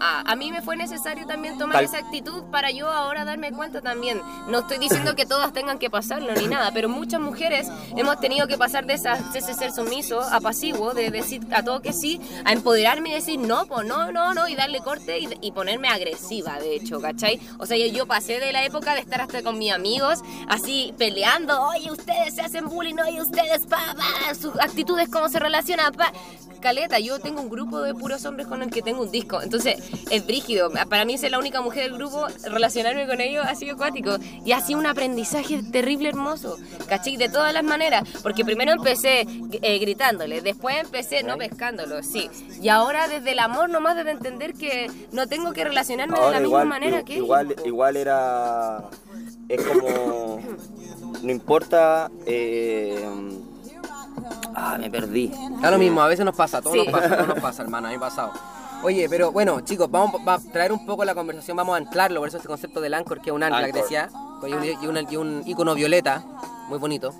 [0.00, 3.50] Ah, a mí me fue necesario también tomar Tal- esa actitud para yo ahora darme
[3.52, 4.20] cuenta también.
[4.48, 8.46] No estoy diciendo que todas tengan que pasarlo ni nada, pero muchas mujeres hemos tenido
[8.46, 11.92] que pasar de, esa, de ese ser sumiso a pasivo, de decir a todo que
[11.92, 15.52] sí, a empoderarme y decir no, pues no, no, no, y darle corte y, y
[15.52, 17.40] ponerme agresiva, de hecho, ¿cachai?
[17.58, 20.94] O sea, yo, yo pasé de la época de estar hasta con mis amigos, así
[20.96, 25.92] peleando, oye, ustedes se hacen bullying, oye, ustedes, pa, pa, sus actitudes, cómo se relacionan,
[25.92, 26.12] pa.
[26.58, 29.76] Caleta, yo tengo un grupo de puros hombres con el que tengo un disco, entonces
[30.10, 30.70] es brígido.
[30.88, 34.52] Para mí ser la única mujer del grupo, relacionarme con ellos ha sido acuático y
[34.52, 36.56] ha sido un aprendizaje terrible hermoso,
[36.88, 37.16] ¿cachai?
[37.16, 39.26] De todas las maneras, porque primero empecé
[39.62, 42.28] eh, gritándole, después empecé no pescándolo, sí,
[42.60, 46.40] y ahora desde el amor nomás desde entender que no tengo que relacionarme de la
[46.40, 47.66] misma manera que igual, ellos.
[47.66, 48.84] igual era...
[49.48, 50.40] Es como...
[51.22, 52.10] No importa...
[52.26, 53.04] eh,
[54.54, 55.32] ah, me perdí.
[55.60, 56.78] Da lo mismo, a veces nos pasa, Sí.
[56.78, 58.32] nos pasa, a todos nos pasa, hermano, a mí me ha pasado.
[58.82, 62.28] Oye, pero bueno, chicos, vamos a traer un poco la conversación, vamos a anclarlo, por
[62.28, 63.82] eso este concepto del anchor, que es un ancla, que Anchor.
[63.82, 64.08] decía,
[64.46, 66.22] y un, y un- icono violeta,
[66.68, 67.12] muy bonito.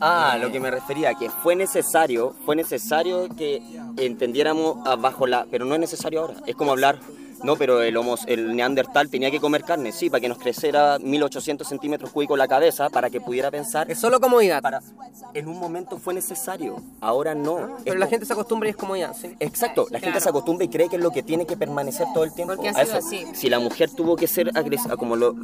[0.00, 0.40] Ah, Eh.
[0.40, 3.62] lo que me refería, que fue necesario, fue necesario que
[3.96, 5.46] entendiéramos bajo la...
[5.50, 6.98] Pero no es necesario ahora, es como hablar...
[7.44, 10.98] No, pero el, homo, el neandertal tenía que comer carne, sí, para que nos creciera
[10.98, 13.90] 1800 centímetros cúbicos la cabeza, para que pudiera pensar.
[13.90, 14.80] Es solo comodidad, Para,
[15.34, 17.58] en un momento fue necesario, ahora no.
[17.58, 19.36] Ah, pero Es la gente se acostumbra y es comodidad, sí.
[19.40, 22.24] Exacto, la gente se acostumbra y cree que es lo que tiene que permanecer todo
[22.24, 22.54] el tiempo.
[22.54, 23.26] Porque ha sido así.
[23.34, 25.34] Si la mujer tuvo que ser agresiva, como lo,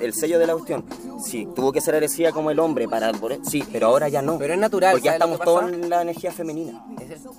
[0.00, 0.84] el sello de la cuestión,
[1.24, 4.38] si tuvo que ser agresiva como el hombre, para sí, pero ahora ya no.
[4.38, 6.84] Pero es natural, Porque ya ¿sabes lo estamos todos en la energía femenina.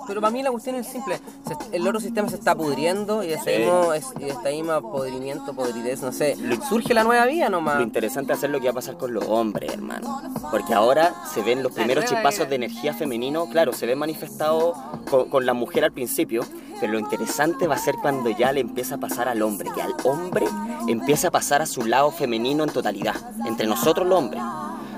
[0.07, 1.17] Pero para mí la cuestión es simple.
[1.47, 3.27] Se- el otro sistema se está pudriendo y
[3.59, 6.35] mismo, es- y de esta misma podrimiento, podridez, no sé.
[6.67, 7.81] Surge la nueva vida Lo nomás.
[7.81, 10.21] interesante es hacer lo que va a pasar con los hombres, hermano.
[10.51, 14.75] Porque ahora se ven los primeros chispazos de energía femenino, claro, se ven manifestados
[15.09, 16.43] con, con la mujer al principio,
[16.79, 19.81] pero lo interesante va a ser cuando ya le empieza a pasar al hombre, que
[19.81, 20.45] al hombre
[20.87, 24.41] empieza a pasar a su lado femenino en totalidad, entre nosotros los hombres.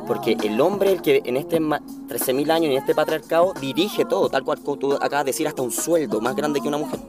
[0.08, 4.30] Porque el hombre, el que en este ma- 13.000 años, en este patriarcado, dirige todo,
[4.30, 7.00] tal cual tú acabas de decir, hasta un sueldo más grande que una mujer.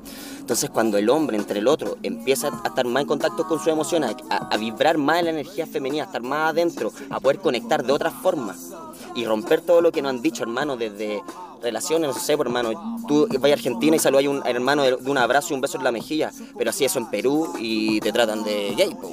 [0.43, 3.69] Entonces, cuando el hombre, entre el otro, empieza a estar más en contacto con sus
[3.69, 7.39] emociones, a, a vibrar más en la energía femenina, a estar más adentro, a poder
[7.39, 8.73] conectar de otras formas
[9.15, 11.23] y romper todo lo que nos han dicho, hermano, desde
[11.63, 14.97] relaciones, no sé, pues, hermano, tú vas a Argentina y saludas a un hermano de,
[14.97, 18.01] de un abrazo y un beso en la mejilla, pero así eso en Perú y
[18.01, 19.13] te tratan de gay, pues.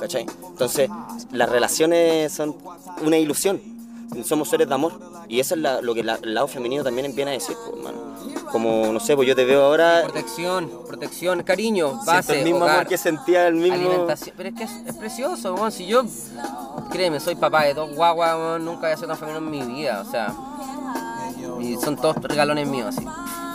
[0.00, 0.26] ¿cachai?
[0.48, 0.88] Entonces,
[1.32, 2.54] las relaciones son
[3.04, 3.60] una ilusión,
[4.24, 4.92] somos seres de amor
[5.28, 7.76] y eso es la- lo que la- el lado femenino también viene a decir, pues,
[7.76, 8.16] hermano.
[8.52, 12.76] Como, no sé, pues yo te veo ahora, Protección, protección, cariño, base, el mismo hogar,
[12.76, 13.74] amor que sentía el mismo...
[13.76, 14.34] alimentación.
[14.36, 15.72] Pero es que es, es precioso, weón.
[15.72, 16.04] Si yo,
[16.90, 20.02] créeme, soy papá de dos guaguas, weón, nunca había sido tan femenino en mi vida,
[20.06, 20.32] o sea.
[21.60, 23.06] Y son todos regalones míos, así,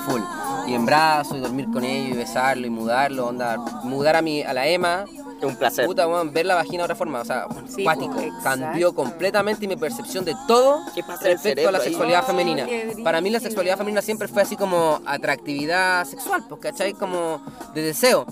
[0.07, 0.21] full.
[0.67, 4.41] Y en brazos, y dormir con ellos, y besarlo, y mudarlo, onda, mudar a mi,
[4.43, 5.05] a la Emma.
[5.47, 5.85] Un placer.
[5.85, 8.13] Puta, weón, ver la vagina de otra forma, o sea, Sí, cuático.
[8.13, 8.95] pues, Cambió exacto.
[8.95, 11.83] completamente mi percepción de todo ¿Qué pasa respecto a la ahí?
[11.85, 12.65] sexualidad Ay, femenina.
[12.65, 16.93] qué Para mí la sexualidad femenina siempre fue así como atractividad sexual, pues, ¿cachai?
[16.93, 17.41] Como
[17.73, 18.25] de deseo.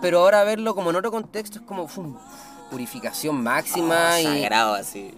[0.00, 2.16] Pero ahora verlo como en otro contexto es como ¡fum!
[2.70, 5.12] purificación máxima y Sagrado así.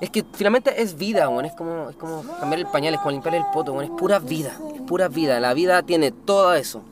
[0.00, 1.44] es que finalmente es vida, weón.
[1.46, 3.84] Es como, es como cambiar el pañal, es como limpiar el poto, weón.
[3.84, 5.40] Es pura vida, es pura vida.
[5.40, 6.82] La vida tiene todo eso.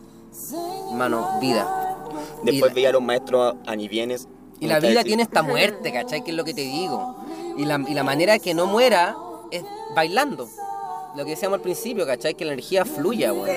[0.91, 1.94] Hermano, vida.
[2.43, 4.29] Después y, veía a los maestros anivienes.
[4.61, 6.23] y la vida tiene esta muerte, ¿cachai?
[6.23, 7.17] Que es lo que te digo.
[7.57, 9.17] Y la, y la manera que no muera
[9.51, 10.49] es bailando.
[11.17, 12.35] Lo que decíamos al principio, ¿cachai?
[12.35, 13.49] Que la energía fluya, weón.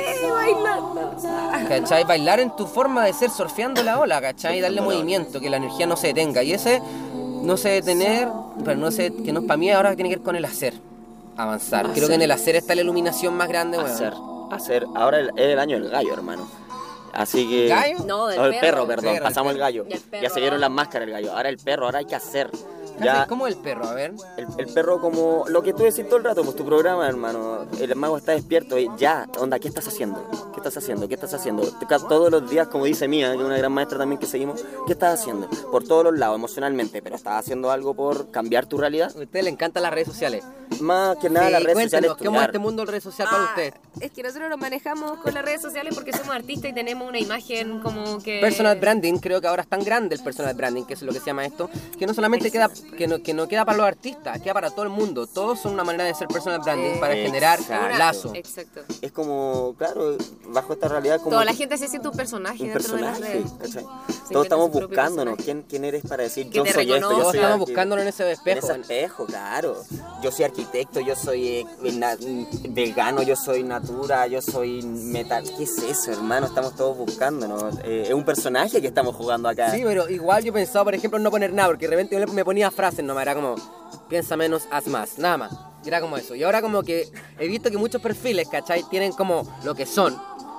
[1.67, 2.03] ¿Cachai?
[2.03, 4.61] Bailar en tu forma de ser, surfeando la ola, ¿cachai?
[4.61, 6.43] Darle movimiento, que la energía no se detenga.
[6.43, 6.81] Y ese
[7.41, 8.29] no se detener,
[8.63, 10.75] pero no sé, que no para mí ahora tiene que ver con el hacer.
[11.35, 11.91] Avanzar.
[11.93, 13.89] Creo que en el hacer está la iluminación más grande, weón.
[13.89, 14.13] Hacer,
[14.51, 14.85] hacer.
[14.95, 16.47] Ahora el- es el año del gallo, hermano.
[17.13, 17.67] Así que.
[17.67, 17.99] ¿Gallo?
[18.05, 18.61] No, del No, el perro.
[18.61, 19.03] perro, perdón.
[19.05, 19.85] Perro, el Pasamos el gallo.
[19.89, 20.67] Y el perro Ya se vieron ahora.
[20.69, 21.31] las máscaras el gallo.
[21.33, 22.49] Ahora el perro, ahora hay que hacer.
[22.97, 23.27] ¿Qué Ya?
[23.27, 23.85] ¿Cómo el perro?
[23.87, 24.13] A ver.
[24.37, 27.65] el, el perro como lo que tú decís todo el rato, pues tu programa, hermano.
[27.79, 30.27] El mago está despierto y ya, onda, ¿qué estás haciendo?
[30.53, 31.07] ¿Qué estás haciendo?
[31.07, 31.63] ¿Qué estás haciendo?
[32.07, 34.93] Todos los días, como dice Mía, que es una gran maestra también que seguimos, ¿qué
[34.93, 35.47] estás haciendo?
[35.71, 39.11] Por todos los lados, emocionalmente, pero estás haciendo algo por cambiar tu realidad.
[39.15, 40.43] A usted le encantan las redes sociales.
[40.81, 42.11] Más que nada Sí, las redes sociales.
[42.23, 43.73] ¿cómo es este mundo de redes sociales para Ah, usted?
[44.01, 47.19] Es que nosotros nos manejamos con las redes sociales porque somos artistas y tenemos una
[47.19, 48.39] imagen como que...
[48.41, 51.19] Personal branding, creo que ahora es tan grande el personal branding, que es lo que
[51.19, 54.41] se llama esto, que no solamente queda, que no, que no queda para los artistas,
[54.41, 55.27] queda para todo el mundo.
[55.27, 57.85] Todos son una manera de ser personal branding para generar Exacto.
[57.87, 58.31] Una- lazo.
[58.35, 58.81] Exacto.
[59.01, 60.17] Es como, claro,
[60.49, 61.31] bajo esta realidad como...
[61.31, 63.85] Toda la gente se siente un personaje un dentro de las personaje, redes.
[64.31, 65.35] Todos estamos buscándonos.
[65.35, 65.43] personaje.
[65.43, 66.81] ¿Quién, ¿Quién eres para decir yo soy esto?
[66.83, 66.99] Yo.
[66.99, 67.57] Todos soy estamos aquello"?
[67.65, 68.67] buscándonos en ese En espejo.
[68.71, 69.75] ese espejo, claro.
[70.21, 72.17] Yo soy arquitecto, yo soy eh, na-
[72.69, 75.43] vegano, yo soy natura, yo soy metal.
[75.57, 76.47] ¿Qué es eso, hermano?
[76.47, 77.75] Estamos todos buscándonos.
[77.83, 79.71] Eh, es un personaje que estamos jugando acá.
[79.71, 82.27] Sí, pero igual yo pensaba, por ejemplo, en no poner nada, porque de repente yo
[82.33, 83.55] me ponía frases nomás, era como,
[84.07, 85.51] piensa menos, haz más, nada más.
[85.85, 86.35] Era como eso.
[86.35, 87.07] Y ahora como que
[87.39, 88.83] he visto que muchos perfiles, ¿cachai?
[88.89, 90.15] Tienen como lo que son.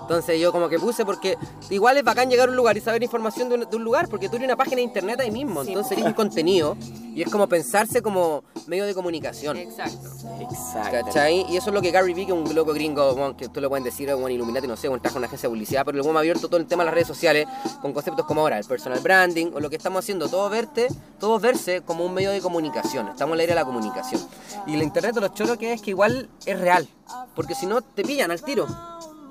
[0.08, 1.36] Entonces yo como que puse porque
[1.68, 4.08] igual es bacán llegar a un lugar y saber información de un, de un lugar,
[4.08, 5.68] porque tú eres una página de internet ahí mismo, Sí.
[5.68, 6.78] entonces eres un contenido
[7.14, 9.58] y es como pensarse como medio de comunicación.
[9.58, 10.08] Exacto.
[10.40, 10.90] Exacto.
[11.06, 11.44] ¿Cachai?
[11.50, 13.60] Y eso es lo que Gary Vee, que es un loco gringo, bueno, que tú
[13.60, 15.98] lo pueden decir, bueno, Illuminati, no sé, bueno, trabaja en una agencia de publicidad, pero
[15.98, 17.46] luego me ha abierto todo el tema de las redes sociales
[17.82, 20.88] con conceptos como ahora el personal branding o lo que estamos haciendo, todo verte,
[21.20, 23.08] todo verse como un medio de comunicación.
[23.08, 24.22] Estamos en la era de la comunicación.
[24.66, 26.88] Y la internet de los choros que es que igual es real,
[27.34, 28.66] porque si no te pillan al tiro.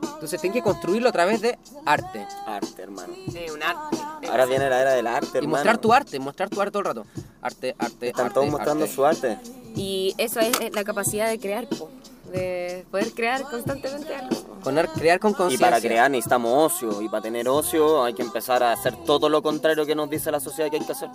[0.02, 2.26] Entonces tienes que construirlo a través de arte.
[2.46, 3.14] Arte, hermano.
[3.34, 3.98] Es un arte.
[4.30, 5.56] Ahora viene la era del arte, Y hermano.
[5.58, 7.06] mostrar tu arte, mostrar tu arte todo el rato.
[7.42, 8.96] Arte, arte, Están arte, todos mostrando arte.
[8.96, 9.38] su arte.
[9.76, 11.90] Y eso es la capacidad de crear, po,
[12.32, 14.36] de poder crear constantemente algo.
[14.64, 15.68] Con crear con Y conciencia.
[15.68, 17.02] para crear necesitamos ocio.
[17.02, 20.32] Y para tener ocio hay que empezar a hacer todo lo contrario que nos dice
[20.32, 21.10] la sociedad que hay que hacer.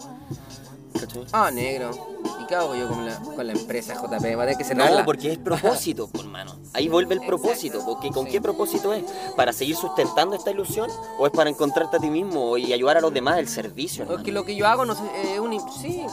[0.99, 1.25] ¿Cachai?
[1.33, 1.91] Ah, negro.
[2.41, 4.11] ¿Y qué hago yo con la, con la empresa JP?
[4.13, 5.01] Va a tener que cerrarla.
[5.01, 6.55] No, porque es propósito, pues, hermano.
[6.75, 7.83] Ahí vuelve el propósito.
[7.85, 9.05] Porque ¿Con qué propósito es?
[9.37, 10.91] ¿Para seguir sustentando esta ilusión?
[11.19, 13.39] ¿O es para encontrarte a ti mismo y ayudar a los demás?
[13.39, 14.25] El servicio, Es hermano.
[14.25, 15.03] que lo que yo hago no sé,
[15.35, 15.53] es un...
[15.71, 16.05] Sí,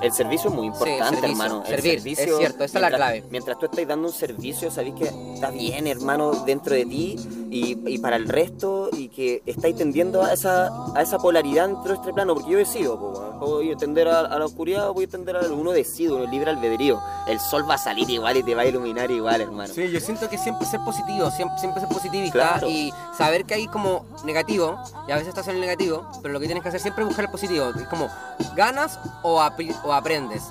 [0.00, 1.28] El servicio es muy importante, servicio.
[1.30, 1.62] hermano.
[1.62, 3.24] El Servir, servicio, es cierto, esa es la clave.
[3.30, 7.16] Mientras tú estás dando un servicio, sabéis que está bien, hermano, dentro de ti
[7.50, 11.88] y, y para el resto y que estáis tendiendo a esa, a esa polaridad dentro
[11.92, 14.94] de este plano, porque yo decido, po, voy a tender a, a la oscuridad o
[14.94, 17.00] voy a tender a uno decide, uno libre albedrío.
[17.28, 19.72] El sol va a salir igual y te va a iluminar igual, hermano.
[19.72, 22.68] Sí, yo siento que siempre ser positivo, siempre, siempre ser positivista Claro.
[22.68, 26.40] y saber que hay como negativo, y a veces estás en el negativo, pero lo
[26.40, 27.66] que tienes que hacer siempre es buscar el positivo.
[27.78, 28.08] Es como,
[28.56, 30.42] ¿ganas o, apri- o aprendes?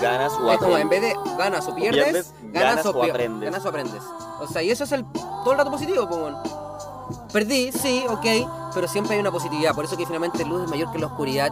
[0.00, 1.14] Ganas o Es como, en aprendes.
[1.14, 3.50] vez de ganas o pierdes, pierdes, ganas, ganas o, o aprendes.
[3.50, 4.02] ganas o aprendes.
[4.40, 6.34] O sea, y eso es el todo el rato positivo, pues.
[7.32, 9.74] Perdí, sí, ok, pero siempre hay una positividad.
[9.74, 11.50] Por eso que finalmente luz es mayor que la oscuridad.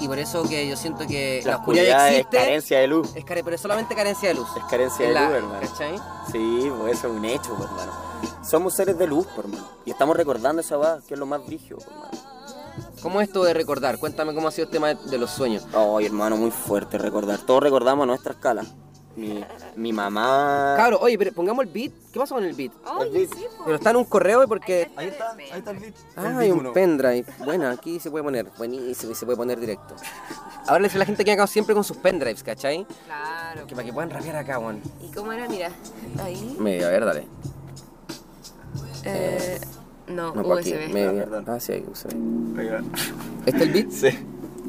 [0.00, 2.36] Y por eso que yo siento que la, La oscuridad, oscuridad es existe.
[2.38, 3.08] carencia de luz.
[3.14, 4.48] Es care- pero es solamente carencia de luz.
[4.56, 5.60] Es carencia Es de la- luz, hermano.
[5.60, 5.98] ¿Cachai?
[6.32, 7.92] Sí, pues eso es un hecho, hermano.
[8.44, 9.64] Somos seres de luz, hermano.
[9.84, 11.48] Y estamos recordando esa va, que es lo más por
[11.80, 12.08] hermano.
[13.02, 13.98] ¿Cómo es esto de recordar?
[13.98, 15.66] Cuéntame cómo ha sido el tema de, de los sueños.
[15.72, 17.38] Ay, hermano, muy fuerte recordar.
[17.40, 18.64] Todos recordamos a nuestra escala.
[19.16, 20.74] Mi, mi mamá.
[20.76, 21.92] Cabro, oye, pero pongamos el beat.
[22.12, 22.70] ¿Qué pasa con el beat?
[22.72, 23.64] Sí, po.
[23.64, 24.92] Pero está en un correo y porque...
[24.94, 25.94] Ahí está, ahí está el beat.
[26.14, 27.24] Ah, hay un pendrive.
[27.44, 28.46] Bueno, aquí se puede poner.
[28.56, 29.96] Buenísimo, y se puede poner directo.
[30.68, 32.86] Ahora le dice a la gente que haga siempre con sus pendrives, ¿cachai?
[33.06, 33.66] Claro.
[33.66, 34.80] Que para que puedan rapear acá, weón.
[35.02, 35.48] ¿Y cómo era?
[35.48, 35.72] Mira,
[36.22, 36.56] ahí.
[36.60, 37.26] Medio, a ver, dale.
[39.04, 39.60] Eh,
[40.10, 40.72] no, No, por aquí.
[40.72, 40.92] USB.
[40.92, 41.26] Medio.
[41.46, 42.08] Ah, sí, hay USB.
[43.46, 43.88] ¿Este es el beat?
[43.90, 44.08] Sí.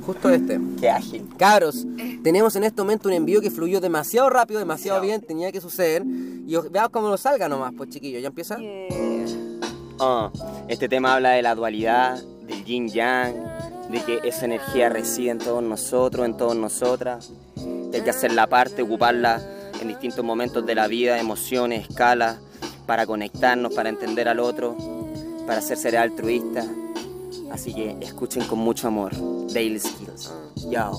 [0.06, 0.60] Justo este.
[0.80, 1.28] Qué ágil.
[1.38, 1.86] Cabros,
[2.24, 6.04] tenemos en este momento un envío que fluyó demasiado rápido, demasiado bien, tenía que suceder.
[6.48, 8.22] Y os- veamos cómo nos salga nomás, pues chiquillos.
[8.22, 8.58] ¿Ya empieza?
[8.58, 8.88] Yeah.
[10.00, 10.32] Ah,
[10.68, 13.36] este tema habla de la dualidad, del yin yang,
[13.92, 17.32] de que esa energía reside en todos nosotros, en todas nosotras.
[17.94, 19.42] Hay que hacer la parte, ocuparla
[19.82, 22.38] en distintos momentos de la vida, emociones, escalas,
[22.86, 24.76] para conectarnos, para entender al otro,
[25.50, 26.68] para ser seres altruistas.
[27.52, 29.12] Así que escuchen con mucho amor.
[29.52, 30.32] Daily Skills.
[30.70, 30.92] Yo.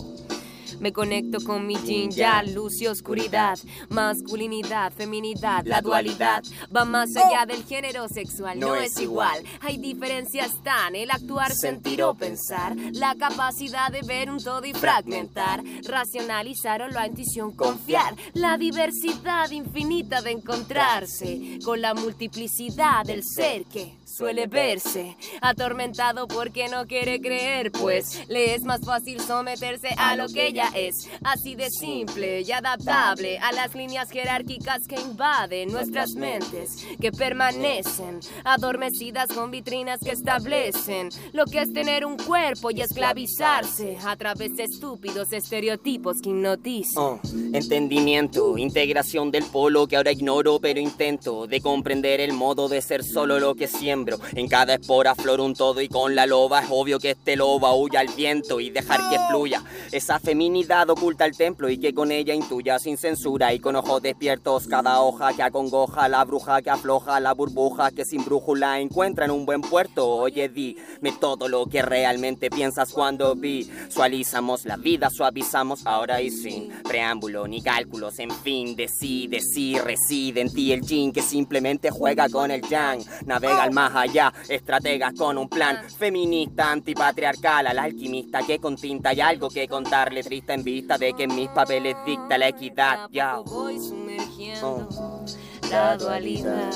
[0.81, 3.57] Me conecto con mi yin ya, luz y oscuridad,
[3.91, 6.67] masculinidad, feminidad, la La dualidad dualidad.
[6.75, 9.41] va más allá del género sexual, no, No es igual.
[9.41, 9.59] igual.
[9.61, 14.73] Hay diferencias tan el actuar, sentir o pensar, la capacidad de ver un todo y
[14.73, 23.23] fragmentar, racionalizar o la intuición confiar, la diversidad infinita de encontrarse con la multiplicidad del
[23.23, 29.88] ser que suele verse atormentado porque no quiere creer, pues le es más fácil someterse
[29.96, 35.01] a lo que ella es, así de simple y adaptable a las líneas jerárquicas que
[35.01, 42.16] invaden nuestras mentes, que permanecen adormecidas con vitrinas que establecen lo que es tener un
[42.16, 47.03] cuerpo y esclavizarse a través de estúpidos estereotipos que hipnotizan.
[47.03, 47.20] Oh,
[47.53, 53.05] entendimiento, integración del polo que ahora ignoro, pero intento de comprender el modo de ser
[53.05, 53.68] solo lo que
[54.01, 54.19] siembro.
[54.35, 57.75] En cada espora flor un todo y con la loba es obvio que este loba
[57.75, 59.63] huya al viento y dejar que fluya.
[59.93, 64.03] Esa feminidad oculta el templo y que con ella intuya sin censura y con ojos
[64.03, 69.27] despiertos cada hoja que acongoja, la bruja que afloja, la burbuja que sin brújula encuentra
[69.27, 70.09] en un buen puerto.
[70.09, 76.71] Oye, dime todo lo que realmente piensas cuando visualizamos la vida, suavizamos ahora y sin
[76.83, 82.29] preámbulo ni cálculos, en fin, decide si reside en ti el yin que simplemente juega
[82.29, 88.40] con el yang, navega al más allá, estrategas con un plan feminista, antipatriarcal, al alquimista
[88.46, 91.96] que con tinta hay algo que contarle triste en vista de que en mis papeles
[92.05, 93.37] dicta la equidad, ya.
[93.37, 95.24] Voy sumergiendo Oh.
[95.70, 96.72] la dualidad.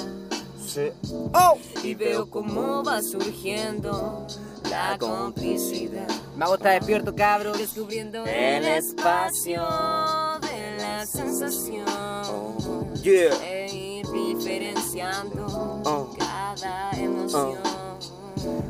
[1.83, 4.27] Y veo cómo va surgiendo
[4.70, 6.09] la complicidad.
[6.37, 7.57] Mago está despierto, cabros.
[7.59, 9.62] Descubriendo El espacio
[10.40, 11.85] de la sensación.
[13.03, 13.35] Yeah.
[13.44, 15.46] E ir diferenciando
[15.85, 16.09] Oh.
[16.16, 17.59] cada emoción.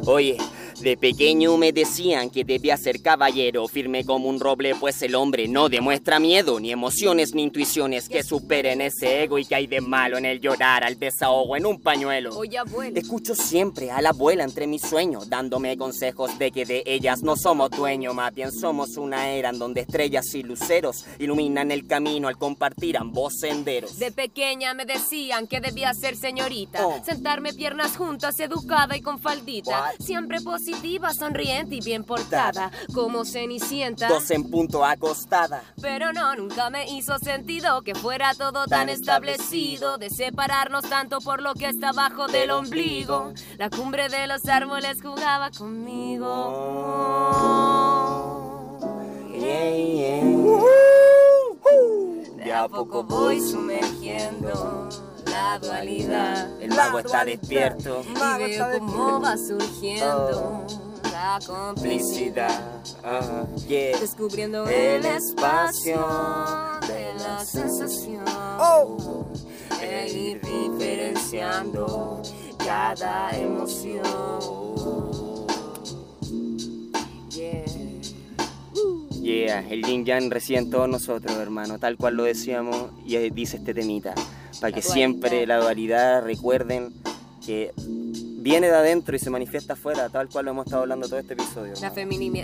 [0.07, 0.37] Oye,
[0.85, 5.49] de pequeño me decían que debía ser caballero, firme como un roble, pues el hombre
[5.49, 9.81] no demuestra miedo, ni emociones ni intuiciones que superen ese ego y que hay de
[9.81, 12.37] malo en el llorar al desahogo en un pañuelo.
[12.37, 13.01] Oye, abuelo.
[13.01, 17.35] Escucho siempre a la abuela entre mis sueños, dándome consejos de que de ellas no
[17.37, 22.29] somos dueños, más bien somos una era en donde estrellas y luceros iluminan el camino
[22.29, 23.99] al compartir ambos senderos.
[23.99, 27.03] De pequeña me decían que debía ser señorita, Oh.
[27.03, 30.05] sentarme piernas juntas, educada y con faldita, What?
[30.05, 34.09] siempre positiva positiva, sonriente y bien portada, como Cenicienta.
[34.09, 35.63] Dos en punto acostada.
[35.81, 41.21] Pero no, nunca me hizo sentido que fuera todo tan, Tan establecido, de separarnos tanto
[41.21, 43.33] por lo que está abajo del ombligo.
[43.57, 46.25] La cumbre de los árboles jugaba conmigo.
[49.33, 50.25] Yeah, yeah.
[52.45, 54.89] De a poco voy sumergiendo
[55.35, 56.63] la dualidad.
[56.63, 58.05] El mago está despierto.
[58.09, 60.67] Y veo cómo va surgiendo
[61.11, 62.61] la complicidad.
[63.03, 63.99] Ah, yeah.
[63.99, 66.07] Descubriendo El espacio
[66.87, 68.25] de la sensación.
[69.83, 72.23] E ir diferenciando
[72.59, 74.03] cada emoción.
[77.31, 77.65] Yeah.
[79.25, 83.57] Yeah, el yin yang reside en todos nosotros, hermano, tal cual lo decíamos y dice
[83.57, 84.15] este temita,
[84.61, 86.93] para que siempre la dualidad recuerden
[87.45, 91.19] que viene de adentro y se manifiesta afuera, tal cual lo hemos estado hablando todo
[91.19, 91.73] este episodio.
[91.81, 91.89] La,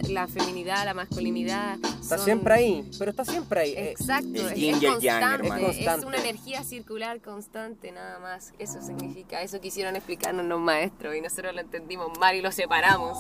[0.09, 1.75] la feminidad, la masculinidad.
[2.01, 3.71] Está son- siempre ahí, pero está siempre ahí.
[3.73, 5.67] Eh, Exacto, el es, yin es y yang, constante, hermano.
[5.69, 6.07] es Constante.
[6.07, 8.53] una energía circular constante nada más.
[8.59, 13.19] Eso significa, eso quisieron explicarnos los maestros y nosotros lo entendimos mal y lo separamos.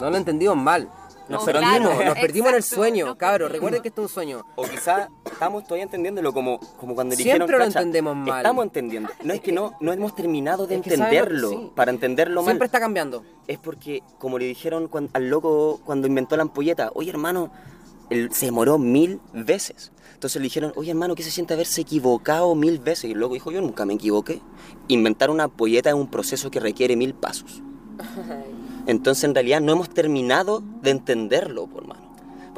[0.00, 0.88] no lo entendimos mal.
[1.28, 3.52] Nos No, perdimos, nos perdimos en el sueño, cabros.
[3.52, 4.46] Recuerden que esto es un sueño.
[4.56, 8.38] O quizá estamos todavía entendiéndolo como, como cuando Siempre dijeron lo "Cacha, entendemos mal".
[8.38, 9.10] Estamos entendiendo.
[9.22, 11.50] No es que no, no hemos terminado de Es que sabemos, entenderlo.
[11.50, 11.72] sí.
[11.74, 12.52] Para entenderlo mal.
[12.52, 13.24] Siempre está cambiando.
[13.46, 17.50] es porque, como le dijeron al loco cuando inventó la ampolleta, oye hermano,
[18.10, 19.92] él se demoró mil veces.
[20.14, 23.04] Entonces le dijeron, oye hermano, ¿qué se siente haberse equivocado mil veces?
[23.04, 24.40] Y el loco dijo, yo nunca me equivoqué.
[24.88, 27.62] Inventar una ampolleta es un proceso que requiere mil pasos.
[28.88, 32.07] Entonces en realidad no hemos terminado de entenderlo, por mano.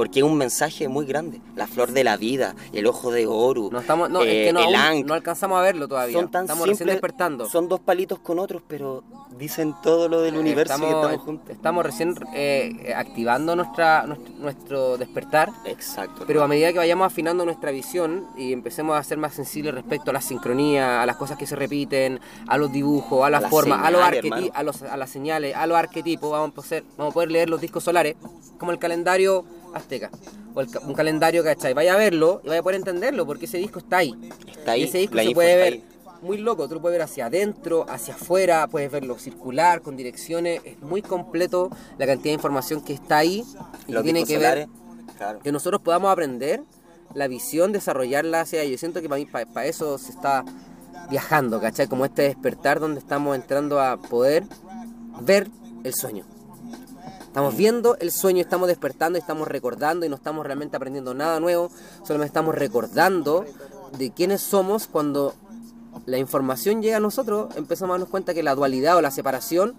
[0.01, 1.43] Porque es un mensaje muy grande.
[1.57, 4.53] La flor de la vida, el ojo de oro, No, estamos, no, eh, es que
[4.55, 6.19] no, el Ankh, no alcanzamos a verlo todavía.
[6.19, 7.47] son tan estamos recién despertando.
[7.51, 9.05] Son dos palitos con otros, pero
[9.37, 11.51] dicen todo lo del universo y que estamos juntos.
[11.51, 15.51] estamos recién eh, activando nuestra, nuestro, nuestro despertar.
[15.67, 16.25] Exacto.
[16.27, 20.13] Pero a medida que vayamos afinando nuestra visión y empecemos a ser más sensibles respecto
[20.13, 23.85] a la sincronía, a las cosas que se repiten, a los dibujos, a las formas,
[23.85, 24.53] a, los señales, arqueti- hermano.
[24.55, 27.51] a, los, a las señales, a los arquetipos, vamos a, poder, vamos a poder leer
[27.51, 28.17] los discos solares
[28.59, 29.45] como el calendario
[29.75, 30.11] azteca.
[30.55, 31.75] O el un calendario, ¿cachai?
[31.75, 34.15] Vaya a verlo y vaya a poder entenderlo porque ese disco está ahí.
[34.47, 35.85] Está ahí, Y ese disco se puede ver ahí.
[36.23, 40.61] muy loco, tú lo puedes ver hacia adentro, hacia afuera, puedes verlo circular, con direcciones,
[40.65, 43.45] es muy completo la cantidad de información que está ahí
[43.87, 44.69] y Los que tiene que ver
[45.17, 45.41] claro.
[45.41, 46.63] que nosotros podamos aprender
[47.15, 48.71] la visión, desarrollarla hacia ahí.
[48.71, 50.45] Yo siento que para, mí, para, para eso se está
[51.11, 51.89] viajando, ¿cachai?
[51.89, 54.45] Como este despertar donde estamos entrando a poder
[55.21, 55.49] ver
[55.85, 56.25] el sueño.
[57.31, 61.71] Estamos viendo el sueño, estamos despertando, estamos recordando y no estamos realmente aprendiendo nada nuevo,
[62.03, 63.45] solamente estamos recordando
[63.97, 65.35] de quiénes somos cuando
[66.07, 69.77] la información llega a nosotros, empezamos a darnos cuenta que la dualidad o la separación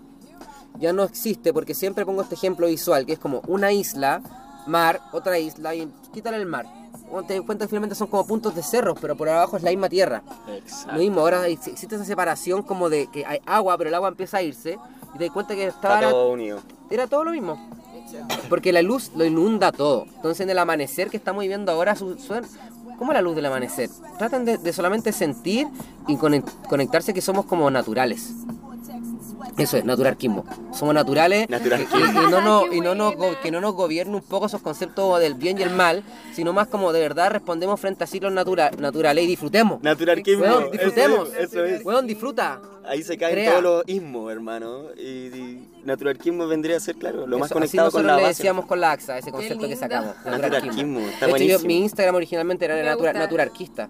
[0.80, 4.22] ya no existe, porque siempre pongo este ejemplo visual, que es como una isla,
[4.66, 6.66] mar, otra isla, y quítale el mar.
[7.10, 9.72] Cuando te das cuenta, finalmente son como puntos de cerros, pero por abajo es la
[9.72, 10.24] misma tierra.
[10.47, 10.93] Exacto.
[10.93, 14.08] Lo mismo, ahora ex- existe esa separación como de que hay agua, pero el agua
[14.08, 14.80] empieza a irse,
[15.14, 16.59] y te das cuenta que estaba Está todo unido.
[16.89, 17.57] era todo lo mismo.
[18.49, 20.05] Porque la luz lo inunda todo.
[20.16, 22.34] Entonces en el amanecer que estamos viviendo ahora, su, su-
[22.97, 23.89] ¿cómo es la luz del amanecer?
[24.18, 25.68] Traten de, de solamente sentir
[26.07, 28.32] y conec- conectarse que somos como naturales.
[29.58, 30.46] Eso es, naturarquismo.
[30.74, 32.22] Somos naturales Naturarquismo.
[32.22, 34.62] y, y no nos, Qué y no nos que no nos gobierne un poco esos
[34.62, 38.32] conceptos del bien y el mal, sino más como de verdad respondemos frente a ciclos
[38.32, 39.82] natura- naturales y disfrutemos.
[39.84, 40.44] Naturarquismo.
[40.44, 41.30] Weón, disfrutemos.
[41.30, 41.44] Eso es.
[41.50, 41.86] eso es.
[41.86, 42.62] Weón, disfruta.
[42.84, 44.86] Ahí se caen todos los ismos, hermano.
[44.98, 48.22] Y, y naturarquismo vendría a ser, claro, lo más Eso, así conectado con la le
[48.24, 48.34] base.
[48.36, 50.16] decíamos con la AXA, ese concepto que sacamos.
[50.26, 53.89] Naturarquismo, está de hecho, yo, mi Instagram originalmente era natura, naturarquista.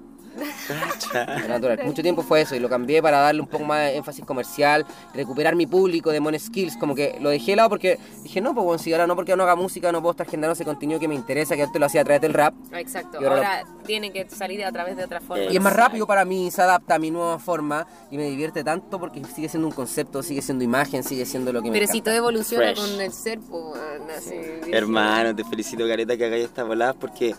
[1.48, 1.80] Natural.
[1.86, 4.86] Mucho tiempo fue eso y lo cambié para darle un poco más de énfasis comercial,
[5.14, 6.78] recuperar mi público de Mon Skills.
[6.78, 9.36] Como que lo dejé de lado porque dije, no, pues bueno, si ahora no porque
[9.36, 11.86] no haga música, no puedo estar generando ese contenido que me interesa, que antes lo
[11.86, 12.54] hacía a través del rap.
[12.74, 13.20] Exacto.
[13.22, 15.44] Y ahora Ahora tiene que salir a través de otra forma.
[15.46, 18.64] Y es más rápido para mí, se adapta a mi nueva forma y me divierte
[18.64, 21.88] tanto porque sigue siendo un concepto, sigue siendo imagen, sigue siendo lo que me Pero
[21.92, 22.12] si encanta.
[22.12, 22.80] todo evoluciona Fresh.
[22.92, 24.74] con el ser, pues, bien.
[24.74, 27.36] Hermano, te felicito, Careta, que hagáis estas voladas porque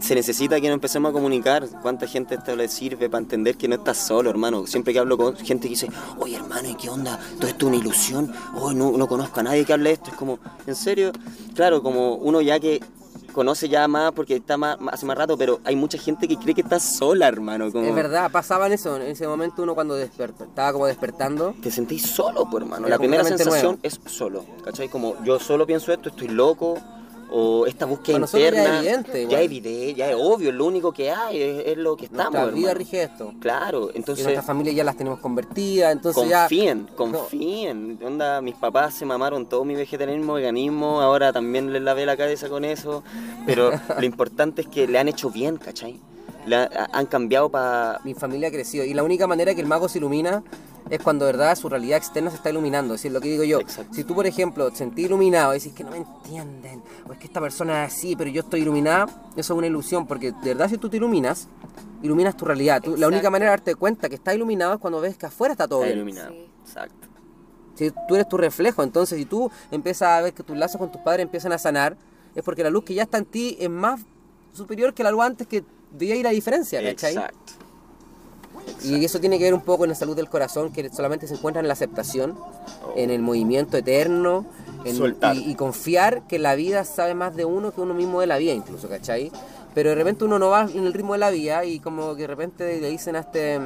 [0.00, 1.66] se necesita que nos empecemos a comunicar.
[1.82, 4.66] ¿Cuánta gente esto le sirve para entender que no estás solo, hermano?
[4.66, 7.18] Siempre que hablo con gente que dice, oye, hermano, ¿y qué onda?
[7.38, 8.32] ¿Todo esto es una ilusión?
[8.54, 10.10] Oh, no, no conozco a nadie que hable de esto.
[10.10, 11.12] Es como, ¿en serio?
[11.54, 12.80] Claro, como uno ya que
[13.32, 16.54] conoce ya más porque está más, hace más rato, pero hay mucha gente que cree
[16.54, 17.70] que está sola, hermano.
[17.70, 21.54] Como, Es verdad, pasaban eso, en ese momento uno cuando despertó, estaba como despertando.
[21.60, 22.86] Te sentís solo, pues, hermano.
[22.86, 23.78] Era La primera sensación nuevo.
[23.82, 24.88] es solo, ¿cachai?
[24.88, 26.78] Como yo solo pienso esto, estoy loco,
[27.36, 28.78] o esta búsqueda nosotros ya es interna.
[28.78, 31.96] evidente, ya es evidente, ya es obvio, es lo único que hay, es, es lo
[31.96, 32.32] que estamos.
[32.32, 33.32] Nuestra vida rige esto.
[33.40, 36.42] Claro, Y entonces nuestras familias ya las tenemos convertidas, entonces ya...
[36.42, 37.98] confíen, confíen.
[38.04, 42.48] Onda, mis papás se mamaron todo mi vegetarianismo, veganismo, ahora también les lavé la cabeza
[42.48, 43.02] con eso,
[43.46, 45.98] pero lo importante es que le han hecho bien, ¿cachai?
[46.46, 48.00] Le ha- han cambiado para...
[48.04, 50.44] Mi familia ha crecido y la única manera que el mago se ilumina
[50.90, 52.94] es cuando de verdad su realidad externa se está iluminando.
[52.94, 53.94] Es decir, lo que digo yo, Exacto.
[53.94, 57.18] si tú por ejemplo te sentís iluminado y decís que no me entienden, o es
[57.18, 59.06] que esta persona es así, pero yo estoy iluminada,
[59.36, 61.48] eso es una ilusión, porque de verdad si tú te iluminas,
[62.02, 62.82] iluminas tu realidad.
[62.82, 65.52] Tú- la única manera de darte cuenta que estás iluminado es cuando ves que afuera
[65.52, 65.98] está todo Está bien.
[65.98, 66.30] iluminado.
[66.32, 66.50] Sí.
[66.64, 67.08] Exacto.
[67.76, 70.92] Si tú eres tu reflejo, entonces si tú empiezas a ver que tus lazos con
[70.92, 71.96] tus padres empiezan a sanar,
[72.34, 74.00] es porque la luz que ya está en ti es más
[74.52, 77.14] superior que la luz antes que veía ir la diferencia, ¿cachai?
[77.14, 77.52] Exacto.
[78.82, 81.34] Y eso tiene que ver un poco con la salud del corazón, que solamente se
[81.34, 82.34] encuentra en la aceptación,
[82.96, 84.44] en el movimiento eterno,
[84.84, 88.26] en- y, y confiar que la vida sabe más de uno que uno mismo de
[88.26, 89.32] la vida incluso, ¿cachai?
[89.74, 92.22] Pero de repente uno no va en el ritmo de la vida y como que
[92.22, 93.58] de repente le dicen a este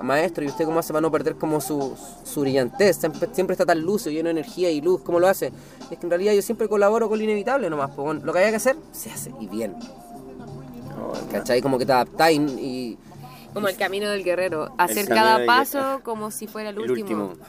[0.00, 2.96] maestro, ¿y usted cómo hace para no perder como su, su brillantez?
[2.96, 5.52] Siempre, siempre está tan lúcido, lleno de energía y luz, ¿cómo lo hace?
[5.90, 8.38] Es que en realidad yo siempre colaboro con lo inevitable nomás, pues, bueno, lo que
[8.40, 9.76] haya que hacer, se hace, y bien,
[10.96, 11.12] Oh.
[11.30, 11.60] ¿cachai?
[11.60, 12.96] Como que te adaptáis y...
[13.54, 14.74] Como el camino del guerrero.
[14.76, 17.28] Hacer cada paso como si fuera el El último.
[17.28, 17.46] último.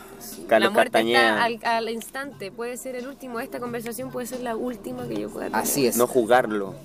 [0.48, 2.52] La muerte está al, al instante.
[2.52, 3.40] Puede ser el último.
[3.40, 5.60] Esta conversación puede ser la última que yo pueda tener.
[5.60, 5.98] Así es.
[5.98, 6.76] No jugarlo.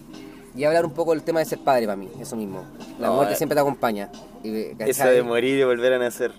[0.56, 2.64] Y hablar un poco del tema de ser padre para mí, eso mismo.
[2.98, 3.36] La No, muerte eh.
[3.36, 4.10] siempre te acompaña.
[4.42, 4.90] Y, ¿cachai?
[4.90, 6.32] Eso de morir y volver a nacer.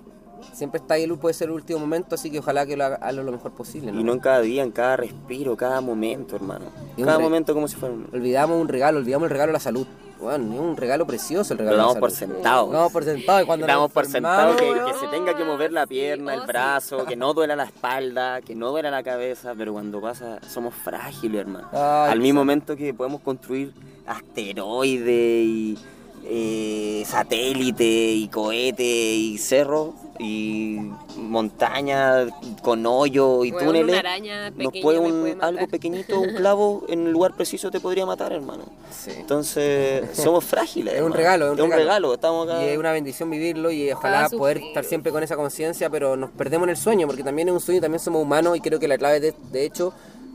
[0.52, 3.22] Siempre está ahí, puede ser el último momento, así que ojalá que lo haga, hazlo
[3.22, 3.90] lo mejor posible.
[3.90, 4.00] ¿no?
[4.00, 6.66] Y no en cada día, en cada respiro, cada momento, hermano.
[6.96, 8.08] Y Cada momento como si fuera un...
[8.12, 9.86] Olvidamos un regalo, olvidamos el regalo de la salud.
[10.22, 12.66] Bueno, es un regalo precioso el Lo regalo damos de la por sentado.
[12.66, 15.86] Lo damos por sentado y cuando Damos por sentado que, se tenga que mover la
[15.86, 19.72] pierna, el oh, brazo, que no duela la espalda, que no duela la cabeza, pero
[19.72, 21.68] cuando pasa somos frágiles, hermano.
[21.72, 23.72] Ay, Al mismo momento que podemos construir
[24.06, 25.78] asteroides y
[26.24, 30.78] eh, satélites y cohetes y cerros y
[31.16, 32.28] montañas
[32.62, 35.48] con hoyo y Weón, túneles, una araña nos puede me un- puede matar.
[35.48, 38.64] algo pequeñito, un clavo en el lugar preciso te podría matar, hermano.
[38.90, 39.10] Sí.
[39.16, 40.94] Entonces, somos frágiles.
[40.96, 42.14] Es un regalo, es un regalo.
[42.14, 42.64] Estamos acá.
[42.64, 44.68] Y es una bendición vivirlo y ojalá Ah, poder sufrir.
[44.68, 47.60] estar siempre con esa conciencia, pero nos perdemos en el sueño, porque también es un
[47.60, 49.92] sueño, también somos humanos y creo que la clave de, de hecho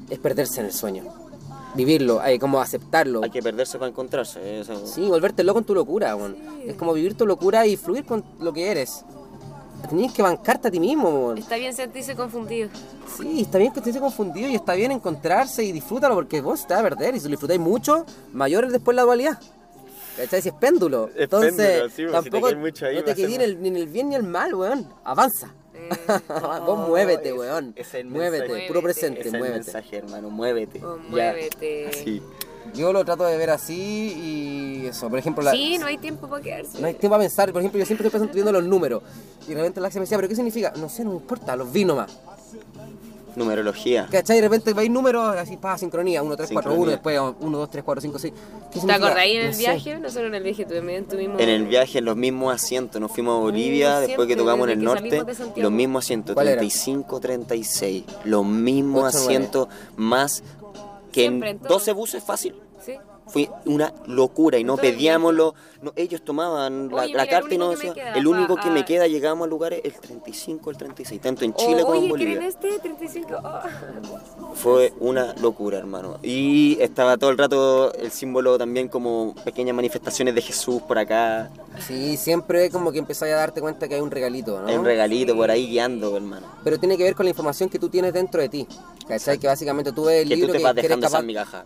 [0.09, 1.03] es perderse en el sueño.
[1.77, 3.23] Vivirlo, eh, como aceptarlo.
[3.23, 4.61] Hay que perderse para encontrarse.
[4.61, 4.85] Eso.
[4.87, 6.35] Sí, volverte loco en tu locura, weón.
[6.65, 9.05] Es como vivir tu locura y fluir con lo que eres.
[9.87, 11.37] Tienes que bancarte a ti mismo, weón.
[11.37, 12.69] Está bien sentirse confundido.
[13.15, 16.73] Sí, está bien que estés confundido y está bien encontrarse y disfrútalo porque vos te
[16.73, 19.39] vas a perder y si lo disfrutáis mucho, mayor es después la dualidad.
[20.17, 20.41] ¿Cachai?
[20.41, 21.09] Si es péndulo.
[21.09, 23.67] Es Entonces, péndulo, sí, pues, si te tampoco mucho ahí, no te quedís ni, ni
[23.67, 24.87] en el bien ni el mal, weón.
[25.03, 25.53] Avanza.
[26.65, 27.73] Vos muévete, weón.
[27.75, 28.67] es el muévete, mensaje.
[28.67, 29.63] puro presente, Ese es el muévete.
[29.63, 30.29] mensaje, hermano.
[30.29, 30.83] Muévete.
[30.83, 31.87] oh, muévete.
[31.89, 32.21] Así.
[32.73, 35.09] Yo lo trato de ver así y eso.
[35.09, 36.79] Por ejemplo, la, Sí, no hay tiempo para quedarse.
[36.79, 39.03] No hay tiempo a pensar, por ejemplo, yo siempre estoy pensando viendo los números.
[39.47, 40.73] Y de repente la me decía, ¿pero qué significa?
[40.75, 42.17] No sé, no me importa, los vi nomás.
[43.37, 44.07] Numerología.
[44.11, 44.37] ¿Cachai?
[44.37, 46.95] De repente veis números así, pa, sincronía, 1, 3, 4, 1, Sincronía.
[46.95, 48.33] después 1, 2, 3, 4, 5, 6.
[48.73, 49.59] ¿Qué ¿Te acordáis en No el sé.
[49.59, 49.99] viaje?
[49.99, 51.39] Nosotros en el viaje tuvimos en tu mismo...
[51.39, 52.99] En el viaje, en los mismos asientos.
[52.99, 55.23] Nos fuimos a Bolivia, Uh, después que tocamos en el norte.
[55.55, 56.57] Los mismos asientos, ¿Cuál era?
[56.57, 58.03] 35, 36.
[58.25, 60.43] Los mismos asientos, más
[61.11, 61.73] que Siempre, en en todo.
[61.75, 62.55] 12 buses fácil.
[63.27, 63.47] Sí.
[63.47, 67.23] Fue una locura y no Todo el pedíamos lo, no, ellos tomaban la, Oye, la
[67.23, 69.93] mira, carta y me decían, el único que me a- queda llegamos a lugares el
[69.93, 72.39] 35, el 36, tanto en Chile como en Bolivia.
[72.39, 72.79] ¿quieren este?
[72.79, 73.27] 35.
[73.43, 74.55] Oh.
[74.55, 76.17] Fue una locura, hermano.
[76.23, 81.49] Y estaba todo el rato el símbolo también como pequeñas manifestaciones de Jesús por acá.
[81.85, 84.67] Sí, siempre como que empezáis a darte cuenta que hay un regalito, ¿no?
[84.67, 86.47] Hay un regalito por ahí guiando, hermano.
[86.63, 88.67] Pero tiene que ver con la información que tú tienes dentro de ti.
[89.07, 89.37] ¿Cachai?
[89.37, 91.17] Que básicamente tú ves el Que tú libro te que, vas dejando capaz...
[91.17, 91.65] esa migaja.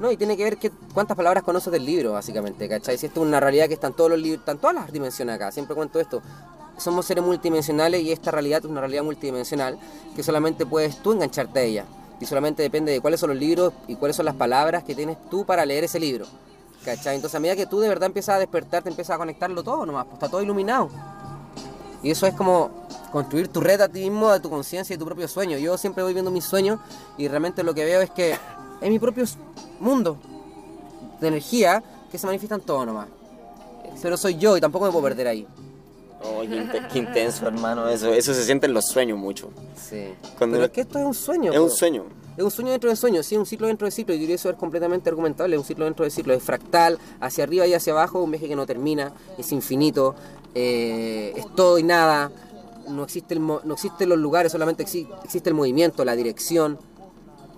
[0.00, 2.96] No, y tiene que ver que cuántas palabras conoces del libro, básicamente, ¿cachai?
[2.96, 5.52] Si esto es una realidad que están todos los libros, están todas las dimensiones acá,
[5.52, 6.22] siempre cuento esto.
[6.78, 9.78] Somos seres multidimensionales y esta realidad es una realidad multidimensional
[10.16, 11.84] que solamente puedes tú engancharte a ella.
[12.18, 15.18] Y solamente depende de cuáles son los libros y cuáles son las palabras que tienes
[15.28, 16.24] tú para leer ese libro.
[16.82, 17.16] ¿Cachai?
[17.16, 19.84] Entonces a medida que tú de verdad empiezas a despertar, te empiezas a conectarlo todo
[19.84, 20.88] nomás, pues está todo iluminado.
[22.02, 22.70] Y eso es como
[23.12, 25.58] construir tu red a ti mismo, de tu conciencia y tu propio sueño.
[25.58, 26.80] Yo siempre voy viendo mis sueños
[27.18, 28.34] y realmente lo que veo es que
[28.80, 29.24] es mi propio
[29.80, 30.16] mundo
[31.20, 33.08] de energía que se manifiesta en todo nomás.
[34.02, 35.46] Pero soy yo y tampoco me puedo perder ahí.
[36.22, 37.88] Oh, qué, inte- qué intenso, hermano.
[37.88, 39.50] Eso, eso se siente en los sueños mucho.
[39.76, 40.14] Sí.
[40.38, 41.52] Cuando- Pero es que esto es un sueño.
[41.52, 42.04] Es un sueño.
[42.36, 44.56] Es un sueño dentro de sueño, sí, un ciclo dentro de ciclo, y eso es
[44.56, 48.22] completamente argumentable, es un ciclo dentro de ciclo, es fractal, hacia arriba y hacia abajo,
[48.22, 50.14] un viaje que no termina, es infinito,
[50.54, 52.30] eh, es todo y nada,
[52.88, 56.78] no existe el mo- no existen los lugares, solamente exi- existe el movimiento, la dirección,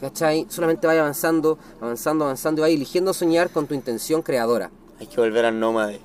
[0.02, 0.44] ¿cachai?
[0.50, 4.70] Solamente vaya avanzando, avanzando, avanzando y vaya eligiendo soñar con tu intención creadora.
[5.00, 6.00] Hay que volver al nómade.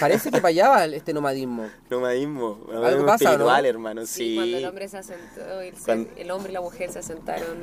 [0.00, 1.66] Parece que para allá va este nomadismo.
[1.90, 2.58] Nomadismo.
[2.82, 3.54] Algo pasa, ¿o no?
[3.56, 4.34] hermano, Sí, sí.
[4.36, 7.56] cuando el hombre se asentó, el, ser- Cuando- el hombre y la mujer se asentaron.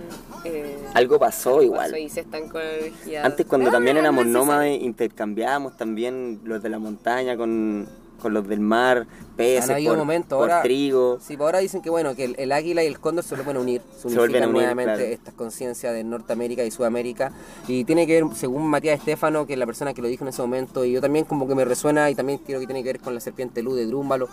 [0.43, 1.97] eh, Algo pasó igual.
[1.97, 3.25] Y se estancó la energía.
[3.25, 7.89] Antes cuando Ah, también éramos nómades intercambiábamos también los de la montaña con,
[8.21, 11.19] con los del mar, peces, Han por, trigo.
[11.19, 13.57] Sí, pues ahora dicen que bueno, que el, el águila y el cóndor se vuelven
[13.57, 15.13] a unir, se, Se vuelven a unir, nuevamente claro.
[15.13, 17.31] estas conciencias de Norteamérica y Sudamérica.
[17.67, 20.29] Y tiene que ver, según Matías Estefano, que es la persona que lo dijo en
[20.29, 22.93] ese momento, y yo también como que me resuena y también creo que tiene que
[22.93, 24.27] ver con la serpiente luz de Drúmbalo,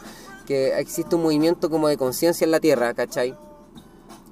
[0.47, 3.35] que existe un movimiento como de conciencia en la Tierra, ¿cachai?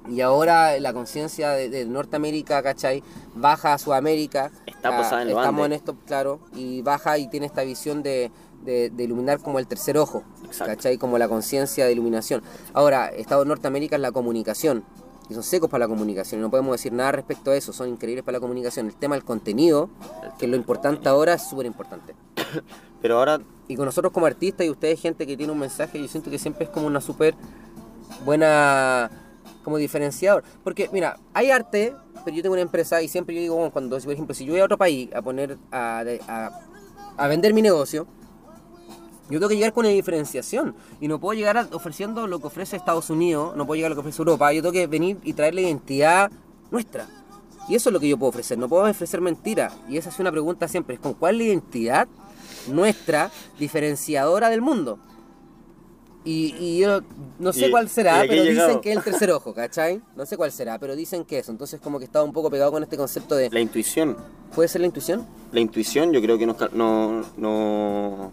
[0.09, 3.03] Y ahora la conciencia de, de Norteamérica, ¿cachai?
[3.35, 4.51] Baja a Sudamérica.
[4.65, 8.01] Está Ah, posada en los Estamos en esto, claro, y baja y tiene esta visión
[8.01, 8.31] de,
[8.63, 10.73] de- de iluminar como el tercer ojo, Exacto.
[10.73, 10.97] ¿cachai?
[10.97, 12.41] Como la conciencia de iluminación.
[12.73, 14.83] Ahora, Estado de Norteamérica es la comunicación,
[15.29, 17.89] y son secos para la comunicación, y no podemos decir nada respecto a eso, son
[17.89, 18.87] increíbles para la comunicación.
[18.87, 19.89] El tema del contenido,
[20.37, 22.13] que es lo importante ahora, es súper importante.
[23.01, 26.07] Pero ahora Y con nosotros como artistas y ustedes gente que tiene un mensaje, yo
[26.07, 27.33] siento que siempre es como una súper
[28.25, 29.09] buena
[29.63, 30.43] como diferenciador.
[30.63, 31.95] Porque mira, hay arte,
[32.25, 34.53] pero yo tengo una empresa y siempre yo digo, bueno, cuando, por ejemplo, si yo
[34.53, 36.51] voy a otro país a poner, a, a,
[37.17, 38.07] a vender mi negocio,
[39.31, 40.75] yo tengo que llegar con una diferenciación.
[40.99, 43.95] Y no puedo llegar a- ofreciendo lo que ofrece Estados Unidos, no puedo llegar a
[43.95, 44.51] lo que ofrece Europa.
[44.53, 46.31] Yo tengo que venir y traer la identidad
[46.69, 47.07] nuestra.
[47.69, 48.57] Y eso es lo que yo puedo ofrecer.
[48.57, 49.71] No puedo ofrecer mentira.
[49.87, 50.95] Y esa es una pregunta siempre.
[50.95, 52.07] Es con cuál es la identidad
[52.67, 54.99] nuestra diferenciadora del mundo.
[56.23, 57.01] Y, y yo
[57.39, 60.01] no sé Y- cuál será, pero dicen que es el tercer ojo, ¿cachai?
[60.15, 61.51] No sé cuál será, pero dicen que eso.
[61.51, 63.49] Entonces como que estaba un poco pegado con este concepto de...
[63.49, 64.15] la intuición.
[64.53, 65.25] ¿Puede ser la intuición?
[65.51, 68.31] La intuición yo creo que nos, no, no,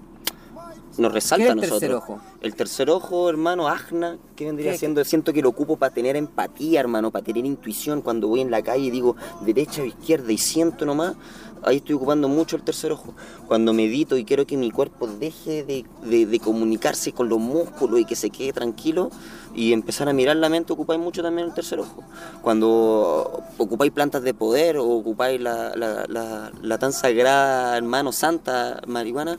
[0.98, 1.80] nos resalta ¿Qué es el nosotros.
[1.80, 2.20] tercer ojo?
[2.40, 4.78] El tercer ojo, hermano, ajna, ¿qué vendría ¿Qué?
[4.78, 5.04] siendo?
[5.04, 8.02] Siento que lo ocupo para tener empatía, hermano, para tener intuición.
[8.02, 11.14] Cuando voy en la calle y digo derecha o izquierda y siento nomás,
[11.62, 13.14] ahí estoy ocupando mucho el tercer ojo.
[13.46, 18.00] Cuando medito y quiero que mi cuerpo deje de, de- de comunicarse con los músculos
[18.00, 19.10] y que se quede tranquilo
[19.54, 22.04] y empezar a mirar la mente, ocupáis mucho también el tercer ojo.
[22.42, 28.80] Cuando ocupáis plantas de poder o ocupáis la, la- la- la tan sagrada, hermano, santa
[28.86, 29.38] marihuana,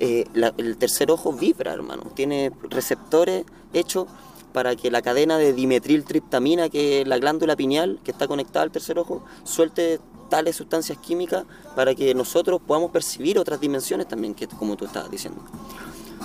[0.00, 2.04] eh, la- el tercer ojo vibra, hermano.
[2.14, 4.06] Tiene receptores hechos
[4.52, 8.70] para que la cadena de dimetriltriptamina, que es la glándula pineal que está conectada al
[8.72, 11.44] tercer ojo, suelte tales sustancias químicas
[11.76, 15.40] para que nosotros podamos percibir otras dimensiones también, que como tú estabas diciendo.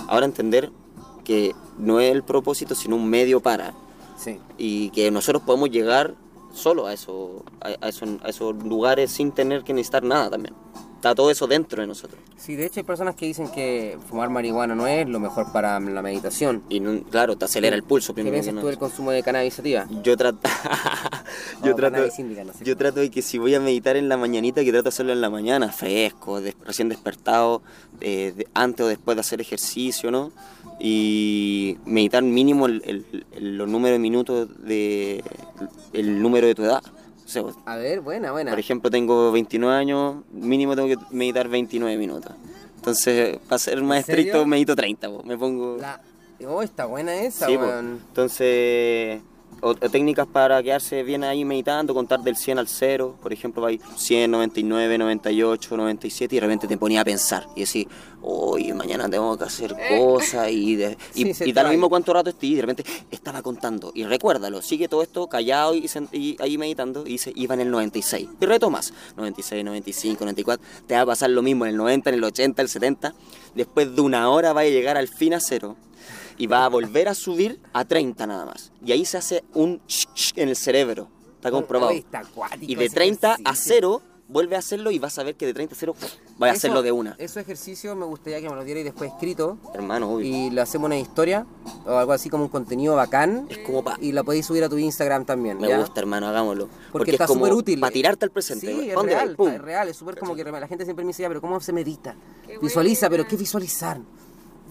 [0.08, 0.72] Ahora entender
[1.24, 3.74] que no es el propósito, sino un medio para,
[4.18, 4.40] Sí.
[4.58, 6.16] y que nosotros podemos llegar
[6.54, 10.54] solo a, eso, a, a esos, a esos lugares sin tener que necesitar nada también.
[10.96, 12.20] Está todo eso dentro de nosotros.
[12.36, 15.80] Sí, de hecho hay personas que dicen que fumar marihuana no es lo mejor para
[15.80, 16.64] la meditación.
[16.68, 18.62] Y no- claro, te acelera el pulso ¿Qué piensas nada.
[18.62, 19.86] tú del consumo de cannabis sativa?
[20.04, 20.40] Yo trato,
[21.64, 22.78] yo trato, índica, no sé yo cómo.
[22.78, 25.22] trato de que si voy a meditar en la mañanita, que trato de hacerlo en
[25.22, 27.62] la mañana, fresco, des- recién despertado,
[28.02, 30.32] eh, de- antes o después de hacer ejercicio, ¿no?
[30.80, 35.24] Y meditar mínimo el, el- el- los números de minutos de
[35.94, 36.82] el número de tu edad.
[37.26, 38.52] Sea, A ver, buena, buena.
[38.52, 42.32] por ejemplo, tengo 29 años, mínimo tengo que meditar 29 minutos.
[42.76, 45.24] Entonces, para ser más estricto, medito 30, po.
[45.24, 45.78] me pongo...
[45.78, 46.00] La...
[46.48, 48.02] Oh, está buena esa, Sí, weón.
[48.08, 49.22] entonces,
[49.62, 53.62] o, o técnicas para quedarse bien ahí meditando, contar del 100 al 0, por ejemplo,
[53.62, 57.88] va ahí 100, 99, 98, 97 y de repente te ponía a pensar y decir,
[58.22, 62.14] hoy mañana tengo que hacer cosas y, de- y, Sí, y da lo mismo cuánto
[62.14, 63.92] rato estés y de repente estaba contando.
[63.96, 67.72] Y recuérdalo, sigue todo esto callado y, y ahí meditando y dice, iba en el
[67.72, 72.10] 96 y retomas, 96, 95, 94, te va a pasar lo mismo en el 90,
[72.10, 73.14] en el 80, el 70,
[73.56, 75.76] después de una hora va a llegar al fin a cero
[76.38, 78.72] y va a volver a subir a 30 nada más.
[78.86, 81.08] Y ahí se hace un sh- sh en el cerebro.
[81.36, 81.94] Está comprobado.
[82.62, 83.64] Y de ese 30 a ejercicio.
[83.76, 85.96] 0 vuelve a hacerlo y vas a ver que de 30 a 0
[86.42, 87.16] va a Eso- hacerlo de una.
[87.20, 90.26] Esos ejercicios me gustaría que me los dierais después escrito Hermano, obvio.
[90.26, 91.46] y le hacemos una historia
[91.86, 94.70] o algo así como un contenido bacán Es como pa- y la podéis subir a
[94.70, 95.60] tu Instagram también.
[95.60, 95.78] Me ¿ya?
[95.78, 96.68] gusta, hermano, hagámoslo.
[96.92, 97.80] Porque, es está como súper útil.
[97.80, 98.66] Para tirarte al presente.
[98.66, 101.10] Sí, es ¿Pa' dónde real, es real, es súper como que la gente siempre me
[101.10, 102.16] dice, "Ya, pero ¿cómo se medita?
[102.48, 103.24] Qué Visualiza, buena.
[103.24, 104.00] pero ¿qué visualizar?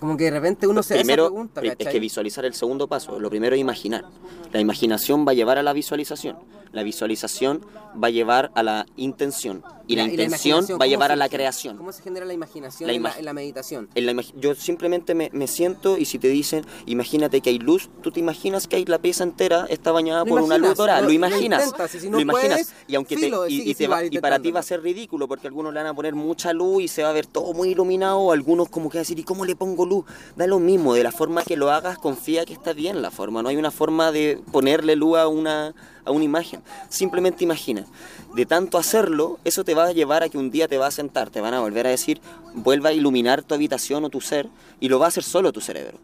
[0.01, 2.88] Como que de repente uno se hace esa Primero, pregunta, es que visualizar el segundo
[2.88, 3.18] paso.
[3.18, 4.05] Lo primero es imaginar.
[4.53, 6.36] La imaginación va a llevar a la visualización.
[6.72, 7.64] La visualización
[8.03, 9.62] va a llevar a la intención.
[9.87, 11.76] Y la, intención imaginación, va a ¿cómo llevar a la creación.
[11.76, 13.89] ¿Cómo se genera la imaginación La en, la, imag- en la meditación?
[13.95, 17.91] En la yo simplemente me, me siento y si te dicen, imagínate que hay luz,
[18.03, 20.76] tú te imaginas que hay la pieza entera está bañada Lo por una luz imaginas,
[20.78, 23.28] dorada, lo- lo, lo imaginas, intentas, y si no lo imaginas puedes, y aunque te,
[23.28, 25.89] y, y te va- y para ti va a ser ridículo porque algunos le van
[25.89, 28.89] a poner mucha luz y se va a ver todo muy iluminado, o algunos como
[28.89, 30.05] que van a decir, ¿y cómo le pongo luz?
[30.37, 33.43] Da lo mismo, de la forma que lo hagas, confía que está bien la forma,
[33.43, 35.74] no hay una forma de ponerle luz a una
[36.07, 36.62] a una imagen.
[36.91, 37.87] Simplemente imagina.
[38.35, 40.91] De tanto hacerlo, eso te va a llevar a que un día te va a
[40.91, 42.20] sentar, te van a volver a decir,
[42.55, 44.49] vuelva a iluminar tu habitación o tu ser,
[44.80, 45.99] y lo va a hacer solo tu cerebro.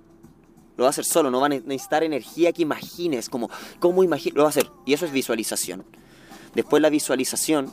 [0.76, 3.50] Lo va a hacer solo, no va a necesitar energía que imagines, como,
[3.80, 4.36] ¿cómo imagino?
[4.36, 4.70] Lo va a hacer.
[4.86, 5.84] Y eso es visualización.
[6.54, 7.72] Después la visualización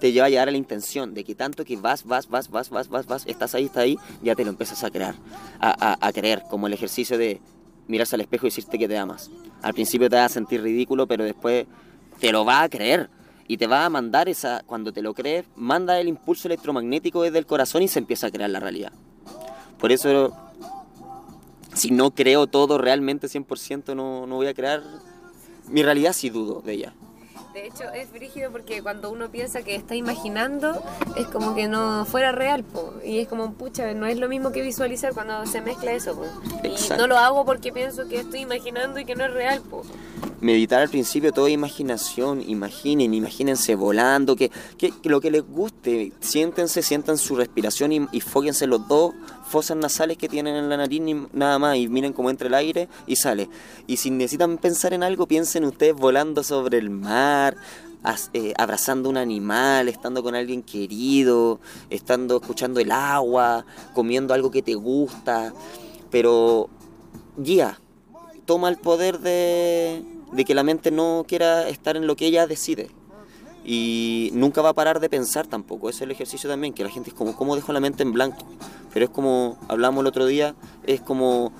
[0.00, 2.70] te lleva a llegar a la intención de que tanto que vas, vas, vas, vas,
[2.70, 5.14] vas, vas, vas, estás ahí, estás ahí, ya te lo empiezas a crear,
[5.60, 7.40] a, a, a creer, como el ejercicio de
[7.86, 9.30] mirarse al espejo y decirte que te amas.
[9.60, 11.66] Al principio te va a sentir ridículo, pero después
[12.18, 13.10] te lo va a creer.
[13.48, 17.38] Y te va a mandar esa, cuando te lo crees, manda el impulso electromagnético desde
[17.38, 18.92] el corazón y se empieza a crear la realidad.
[19.78, 20.36] Por eso,
[21.74, 24.82] si no creo todo realmente 100%, no, no voy a crear
[25.68, 26.92] mi realidad si dudo de ella.
[27.54, 30.80] De hecho, es brígido porque cuando uno piensa que está imaginando,
[31.16, 32.92] es como que no fuera real, po.
[33.04, 36.24] Y es como, pucha, no es lo mismo que visualizar cuando se mezcla eso, po.
[36.62, 39.82] Y no lo hago porque pienso que estoy imaginando y que no es real, po.
[40.40, 45.42] meditar al principio todo es imaginación, imaginen, imagínense volando, que, que- que lo que les
[45.44, 49.14] guste, siéntense, sientan su respiración y, y fóquense los dos
[49.48, 52.54] fosas nasales que tienen en la nariz ni nada más y miren cómo entra el
[52.54, 53.48] aire y sale.
[53.86, 57.56] Y si necesitan pensar en algo, piensen ustedes volando sobre el mar,
[58.32, 64.62] eh, abrazando un animal, estando con alguien querido, estando escuchando el agua, comiendo algo que
[64.62, 65.52] te gusta,
[66.10, 66.68] pero
[67.36, 67.80] guía,
[68.46, 72.46] toma el poder de, de que la mente no quiera estar en lo que ella
[72.46, 72.88] decide.
[73.70, 75.90] Y nunca va a parar de pensar tampoco.
[75.90, 78.14] Ese es el ejercicio también, que la gente es como, ¿cómo dejo la mente en
[78.14, 78.46] blanco?
[78.94, 80.54] Pero es como, hablamos el otro día,
[80.86, 81.52] es como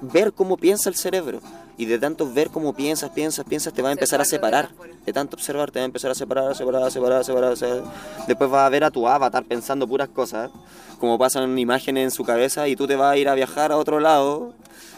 [0.00, 1.40] ver cómo piensa el cerebro.
[1.76, 4.70] Y de tanto ver cómo piensas, piensas, piensas, te va a empezar a separar.
[5.04, 7.52] De tanto observar, te va a empezar a separar, a separar, a separar, a separar,
[7.52, 7.84] a separar.
[8.26, 10.50] Después vas a ver a tu avatar pensando puras cosas,
[10.98, 13.76] como pasan imágenes en su cabeza, y tú te vas a ir a viajar a
[13.76, 14.54] otro lado,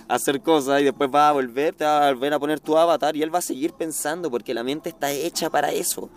[0.09, 2.77] a hacer cosas, y después vas a volver, te vas a volver a poner tu
[2.77, 6.11] avatar, y él va a seguir pensando, porque la mente está hecha para eso.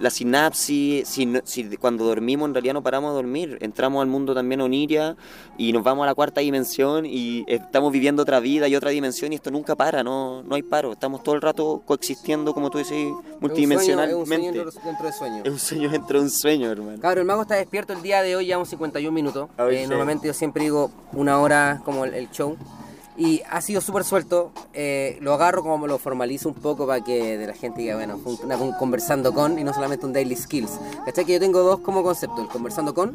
[0.00, 4.34] La sinapsis, si, si cuando dormimos en realidad no paramos de dormir, entramos al mundo
[4.34, 5.16] también oniria
[5.56, 9.32] y nos vamos a la cuarta dimensión y estamos viviendo otra vida y otra dimensión
[9.32, 12.78] y esto nunca para, no, no hay paro, estamos todo el rato coexistiendo, como tú
[12.78, 14.14] decís, multidimensionalmente.
[14.14, 15.42] Es un sueño dentro, dentro de sueño.
[15.44, 17.00] Es un sueño dentro de un sueño, hermano.
[17.00, 19.48] Claro, el mago está despierto el día de hoy, ya un 51 minutos.
[19.58, 22.56] Eh, normalmente yo siempre digo una hora como el, el show.
[23.16, 24.50] Y ha sido súper suelto.
[24.72, 28.18] eh, lo agarro como lo formalizo un poco para que de la gente diga, bueno,
[28.18, 30.72] con- conversando con y no solamente un daily skills.
[31.04, 31.24] ¿Cachai?
[31.24, 33.14] Que yo tengo dos como conceptos, el conversando con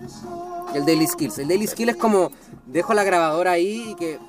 [0.74, 1.40] y el daily skills.
[1.40, 2.32] El daily skill es como
[2.66, 4.20] dejo la grabadora ahí y que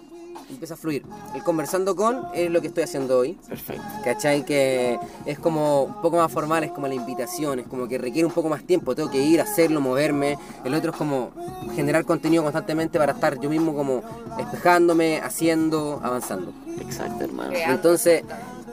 [0.53, 1.05] empieza a fluir.
[1.35, 3.39] El conversando con es lo que estoy haciendo hoy.
[3.49, 3.83] Perfecto.
[4.05, 4.45] ¿Cachai?
[4.45, 8.27] Que es como un poco más formal, es como la invitación, es como que requiere
[8.27, 10.39] un poco más tiempo, tengo que ir, hacerlo, moverme.
[10.65, 11.31] El otro es como
[11.75, 14.03] generar contenido constantemente para estar yo mismo como
[14.39, 16.53] espejándome, haciendo, avanzando.
[16.81, 17.53] Exacto, hermano.
[17.55, 18.23] Entonces,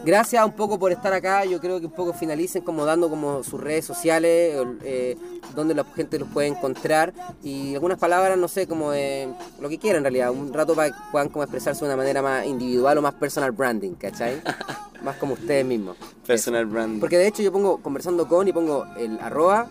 [0.08, 3.44] gracias un poco por estar acá, yo creo que un poco finalicen como dando como
[3.44, 5.18] sus redes sociales, eh,
[5.54, 9.28] donde la gente los puede encontrar y algunas palabras, no sé, como de
[9.60, 12.22] lo que quieran en realidad, un rato para que puedan como expresarse de una manera
[12.22, 14.42] más individual o más personal branding, ¿cachai?
[15.04, 15.98] más como ustedes mismos.
[16.26, 17.02] Personal brand.
[17.02, 19.68] Porque de hecho yo pongo conversando con y pongo el arroba,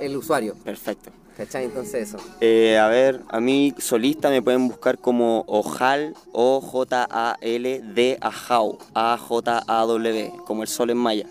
[0.00, 1.12] el usuario, Perfecto.
[1.36, 1.64] ¿Cachai?
[1.64, 2.18] Entonces eso.
[2.40, 10.62] Eh, a ver, a mí solista me pueden buscar como Ojal, O-J-A-L-D Ajau, A-J-A-W, como
[10.62, 11.26] el sol en maya.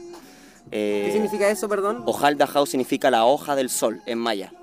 [0.72, 2.04] Eh, ¿Qué significa eso, perdón?
[2.06, 4.54] Ojal de Ajau significa la hoja del sol en maya.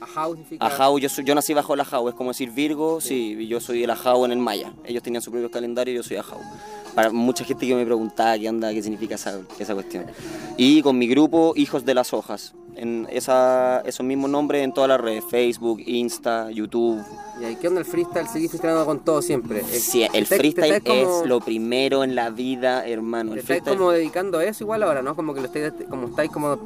[0.00, 0.66] Ajau significa...
[0.66, 3.60] Ajau, yo, soy- yo nací bajo el Ajau, es como decir Virgo, sí, y yo
[3.60, 4.72] soy el Ajau en el maya.
[4.84, 6.40] Ellos tenían su propio calendario y yo soy Ajau.
[6.94, 10.06] Para mucha gente que me preguntaba qué onda, qué significa esa, esa cuestión.
[10.56, 12.54] Y con mi grupo, Hijos de las Hojas.
[12.76, 17.00] En esa, esos mismos nombres en todas las redes, Facebook, Insta, YouTube.
[17.40, 18.26] ¿Y ahí qué onda el freestyle?
[18.28, 19.60] Seguís freestyleando con todo siempre.
[19.60, 23.30] El- Sí, el te- te freestyle estáis como- es lo primero en la vida, hermano.
[23.30, 25.14] Te El estáis freestyle, como dedicando a eso igual ahora, ¿no?
[25.14, 26.58] Como que lo estáis, como estáis como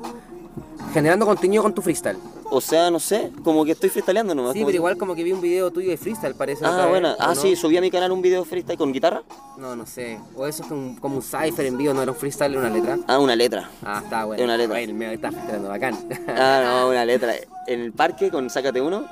[0.92, 2.18] generando contenido con tu freestyle.
[2.50, 4.52] o sea, no sé, como que estoy freestyleando nomás.
[4.52, 6.64] Sí, pero igual como que vi un video tuyo de freestyle, parece.
[6.64, 7.12] Ah, bueno.
[7.12, 7.34] ¿o Ah, no?
[7.34, 9.22] sí, subí a mi canal un video freestyle con guitarra.
[9.58, 10.18] No, no sé.
[10.36, 12.70] O eso es como, como un cipher en vivo, no era un freestyle, era una
[12.70, 12.98] letra.
[13.08, 13.68] Ah, una letra.
[13.82, 14.44] Ah, está bueno.
[14.44, 14.80] Una letra.
[14.80, 15.96] Está freestyleando bacán.
[16.28, 17.34] Ah, no, una letra.
[17.66, 19.06] En el parque con Sácate Uno.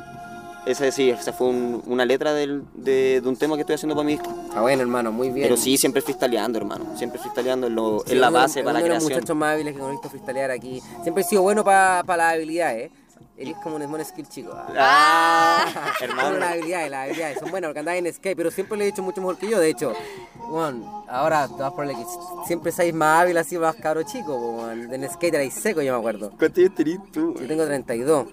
[0.66, 3.94] Ese sí, esa fue un- una letra del- de, de un tema que estoy haciendo
[3.94, 4.30] para mi disco.
[4.48, 5.44] Está bueno, hermano, muy bien.
[5.46, 6.86] Pero sí, siempre freestyleando, hermano.
[6.96, 9.18] Siempre freestyleando es, lo- Sí, es la uno- base para la uno de los creación.
[9.20, 10.82] muchachos más hábiles que hemos visto freestylear aquí.
[11.02, 12.92] Siempre he sido bueno para las habilidades, ¿eh?
[13.36, 14.52] Eres como un small skill chico.
[14.76, 16.38] Ah, Bueno, hermano.
[16.38, 19.02] las habilidades, las habilidades son buenas porque andás en skate, pero siempre le he dicho
[19.02, 19.58] mucho mejor que yo.
[19.58, 19.92] De hecho,
[20.48, 22.04] bueno, ahora te vas por el que
[22.46, 24.28] siempre seis más hábil así, más cabro chico.
[24.38, 24.94] po, weón.
[24.94, 26.30] En skate erais seco, yo me acuerdo.
[26.38, 27.34] ¿Cuántos años tenés tú?
[27.40, 28.26] Yo tengo 32.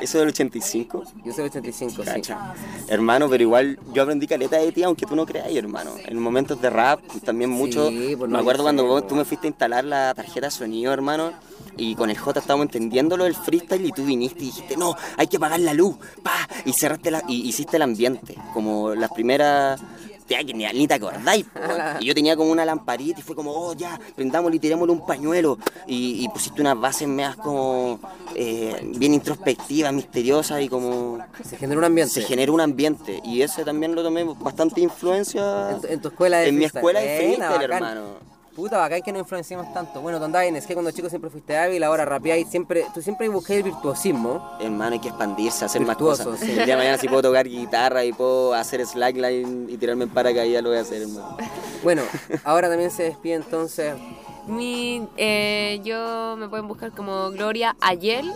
[0.00, 1.04] Eso del 85.
[1.24, 2.02] Yo soy 85, sí.
[2.04, 2.54] Cacha.
[2.88, 5.92] Hermano, pero igual yo aprendí caleta de ti, aunque tú no creas, hermano.
[6.04, 7.84] En momentos de rap, también mucho.
[7.90, 9.08] pues no, me acuerdo cuando vos- po.
[9.08, 11.32] tú me fuiste a instalar la tarjeta de sonido, hermano.
[11.76, 15.26] Y con el J estábamos entendiéndolo del freestyle y tú viniste y dijiste, no, hay
[15.26, 16.32] que apagar la luz, pa,
[16.64, 19.80] y cerraste la, y hiciste el ambiente, como las primeras,
[20.26, 21.46] que ni, ni te acordáis,
[22.00, 25.06] y yo tenía como una lamparita y fue como, oh ya, prendámosle y tirémosle un
[25.06, 28.00] pañuelo, y, y pusiste unas bases meas como,
[28.34, 32.12] eh, bien introspectivas, misteriosas y como, Se genera un ambiente.
[32.12, 33.20] se genera un ambiente.
[33.24, 36.64] Y ese también lo tomé bastante influencia En tu, en tu escuela de en mi
[36.64, 38.33] escuela de Buena, freestyle, hermano.
[38.54, 40.00] Puta, bacán que no influenciamos tanto.
[40.00, 43.64] Bueno, es que cuando chico siempre fuiste hábil, ahora rapeáis, siempre, tú siempre buscáis el
[43.64, 44.56] virtuosismo.
[44.60, 46.40] Hermano, hay que expandirse, hacer más Virtuoso, cosas.
[46.40, 46.50] sí.
[46.50, 50.10] El día de mañana si puedo tocar guitarra y puedo hacer slackline y tirarme en
[50.10, 51.36] paracaídas, lo voy a hacer, hermano.
[51.82, 52.02] Bueno,
[52.44, 53.94] ahora también se despide entonces.
[54.46, 58.32] Mi, eh, yo me pueden buscar como Gloria Ayel.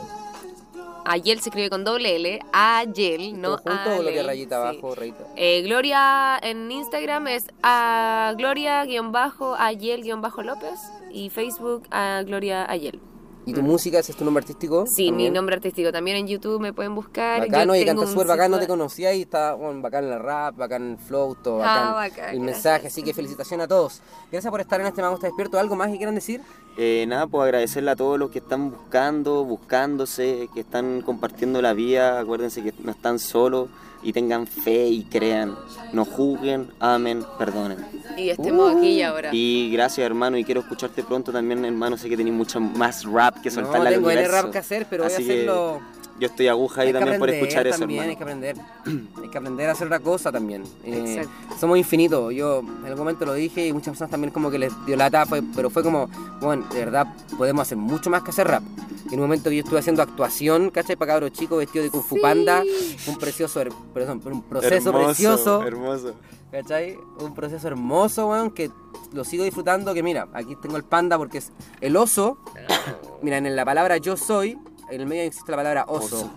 [1.08, 2.38] Ayel se escribe con doble L.
[2.52, 3.56] Ayel, ¿no?
[3.56, 4.62] ¿Todo junto o lo que rayita sí.
[4.68, 5.24] abajo, rayita?
[5.36, 10.78] Eh, Gloria en Instagram es a Gloria-Ayel-López
[11.10, 13.00] y Facebook a Gloria Ayel.
[13.48, 14.84] ¿Y tu música, ese es tu nombre artístico?
[14.94, 15.90] Sí, mi nombre artístico.
[15.90, 17.40] También en YouTube me pueden buscar.
[17.40, 20.56] Bacano, Yo y cantas súper bacán, no te conocía y está bueno, bacán el rap,
[20.56, 22.10] bacán el flow, todo Ah, bacán.
[22.10, 22.40] el gracias.
[22.42, 24.02] mensaje, así que felicitaciones a todos.
[24.30, 25.58] Gracias por estar en este Mago está despierto.
[25.58, 26.42] ¿Algo más que quieran decir?
[26.76, 31.72] Eh, nada, pues agradecerle a todos los que están buscando, buscándose, que están compartiendo la
[31.72, 32.20] vida.
[32.20, 33.68] Acuérdense que no están solos
[34.02, 35.56] y tengan fe y crean.
[35.92, 37.78] No juzguen, amen, perdonen.
[38.16, 39.30] Y estemos aquí y ahora.
[39.32, 41.96] Y gracias, hermano, y quiero escucharte pronto también, hermano.
[41.96, 44.32] Sé que tenéis mucho más rap que soltar no, la tengo universo.
[44.32, 45.80] rap que hacer, pero voy a Así que hacerlo...
[46.18, 48.10] Yo estoy aguja ahí Hay también por escuchar eso, también, hermano.
[48.10, 48.56] Hay que aprender.
[49.22, 50.64] hay que aprender a hacer otra cosa también.
[50.84, 51.56] Eh, Exacto.
[51.60, 52.34] somos infinitos.
[52.34, 55.26] Yo en algún momento lo dije y muchas personas también como que les dio lata,
[55.26, 56.08] fue, pero fue como,
[56.40, 57.06] bueno, de verdad
[57.36, 58.62] podemos hacer mucho más que hacer rap.
[59.06, 60.96] En un momento que yo estuve haciendo actuación, ¿cachai?
[60.96, 62.62] Para cabros chicos vestido de Kung Fu Panda,
[63.06, 66.14] un precioso, her- perdón, un proceso Hermoso, precioso, Hermoso.
[66.50, 66.96] ¿cachai?
[67.20, 68.70] Un proceso hermoso, weón, que
[69.12, 72.38] lo sigo disfrutando, que mira, aquí tengo el panda porque es el oso,
[73.22, 74.58] mira, en la palabra yo soy,
[74.90, 76.16] en el medio existe la palabra oso.
[76.16, 76.30] Oso.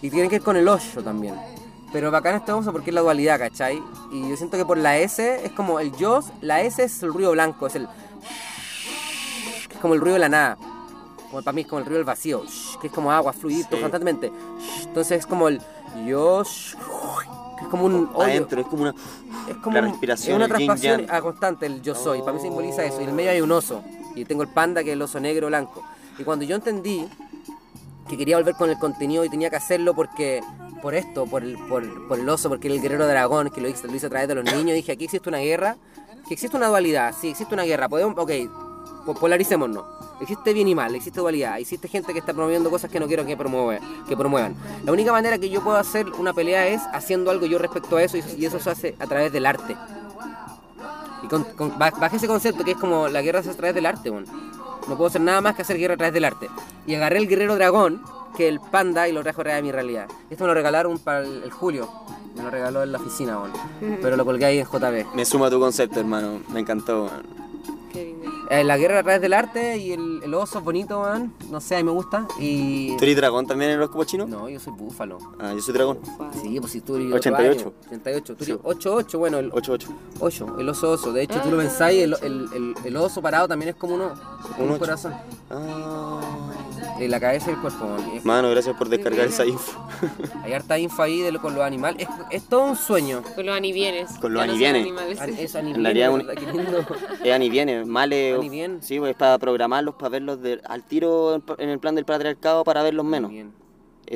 [0.00, 1.34] Y tiene que ver con el oso también.
[1.92, 3.82] Pero bacán este oso porque es la dualidad, ¿cachai?
[4.10, 7.12] Y yo siento que por la S es como el yo, la S es el
[7.12, 7.86] ruido blanco, es el...
[9.70, 10.56] Es como el ruido de la nada.
[11.30, 12.42] Como para mí es como el ruido del vacío,
[12.80, 13.70] que es como agua, fluir Sí.
[13.70, 14.32] constantemente.
[14.82, 15.60] Entonces es como el
[16.06, 16.42] yo,
[17.58, 18.22] que es como un hoyo.
[18.22, 18.94] Adentro, es como una.
[19.48, 22.20] Es como La un- respiración, es una constante, el yo soy.
[22.20, 23.00] Para mí simboliza eso.
[23.00, 23.82] Y en el medio hay un oso.
[24.14, 25.82] Y tengo el panda, que es el oso negro blanco.
[26.18, 27.08] Y cuando yo entendí
[28.12, 30.42] que quería volver con el contenido y tenía que hacerlo porque
[30.82, 33.68] por esto, por el, por, por el oso, porque era el guerrero dragón, que lo
[33.68, 35.76] hice, lo hice a través de los niños, dije, aquí existe una guerra,
[36.28, 38.30] que existe una dualidad, sí, existe una guerra, podemos, ok,
[39.06, 39.82] po- polaricémonos.
[40.20, 43.24] Existe bien y mal, existe dualidad, existe gente que está promoviendo cosas que no quiero
[43.24, 44.54] que, promueve, que promuevan.
[44.84, 48.02] La única manera que yo puedo hacer una pelea es haciendo algo yo respecto a
[48.02, 49.74] eso y, y eso se hace a través del arte.
[51.24, 53.60] Y con, con- ba- bajo ese concepto que es como la guerra se hace a
[53.60, 54.26] través del arte, weón.
[54.88, 56.48] No puedo hacer nada más que hacer guerra a través del arte.
[56.86, 58.02] Y agarré el guerrero dragón,
[58.36, 60.08] que el panda, y lo trajo a mi realidad.
[60.30, 61.88] Esto me lo regalaron para el, el Julio.
[62.34, 63.52] Me lo regaló en la oficina, weón.
[64.00, 65.14] Pero lo colgué ahí en JB.
[65.14, 66.40] Me suma tu concepto, hermano.
[66.48, 67.10] Me encantó.
[67.92, 68.30] Qué lindo.
[68.48, 71.32] Eh, la guerra a través del arte y el, el oso es bonito, weón.
[71.50, 72.26] No sé, a mí me gusta.
[72.38, 72.96] Y.
[72.96, 74.28] ¿Tú eres dragón también en los cochinos?
[74.28, 75.18] No, yo soy búfalo.
[75.38, 75.98] Ah, yo soy dragón.
[76.40, 77.58] Sí, pues si tú eres 88.
[77.58, 77.76] otro año.
[77.88, 78.36] 88.
[78.36, 78.60] Tú eres Sí.
[78.62, 79.88] 88, bueno, el 8-8.
[80.20, 81.12] 8, el oso oso.
[81.12, 84.12] De hecho, tú lo pensáis, el, el, el, el oso parado también es como uno,
[84.56, 85.12] como Un un corazón.
[85.50, 86.20] Ah.
[87.04, 87.96] En la cabeza y el cuerpo.
[88.24, 89.80] Mano, gracias por descargar esa info.
[90.44, 92.06] Hay harta info ahí de lo- con los animales.
[92.30, 93.22] Es, es todo un sueño.
[93.34, 94.12] Con los anivienes.
[94.18, 94.82] Con los no anivienes.
[94.82, 95.20] animales.
[95.20, 96.42] Ani- Es ani En realidad bien, un- ¿verdad?
[96.42, 96.86] Qué lindo.
[97.24, 98.34] Es ani viene, male.
[98.38, 98.82] Ani bien.
[98.82, 102.64] Sí, pues para programarlos, para verlos de- al tiro en- en el plan del patriarcado,
[102.64, 103.30] para verlos menos.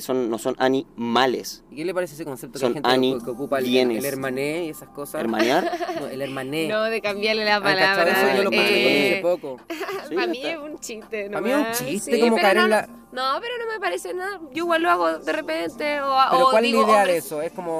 [0.00, 1.64] Son- no son animales.
[1.70, 4.66] ¿Y qué le parece ese concepto Son que hay gente que, ocupa el, el hermané
[4.66, 5.20] y esas cosas?
[5.20, 5.70] ¿Hermanear?
[6.00, 6.68] No, el hermané.
[6.68, 8.32] No, de cambiarle la ¿Han cachado palabra.
[8.32, 8.36] eso?
[8.36, 9.56] Yo lo eh, poco.
[10.08, 10.50] Sí, para mí está.
[10.52, 11.30] es un chiste.
[11.30, 14.12] Pa' mí es un chiste, Sí, como caer en la- No, pero no me parece
[14.12, 14.38] nada.
[14.50, 16.00] Yo igual lo hago de repente.
[16.02, 17.40] O, Pero o ¿cuál es la idea de eso?
[17.40, 17.78] Es como,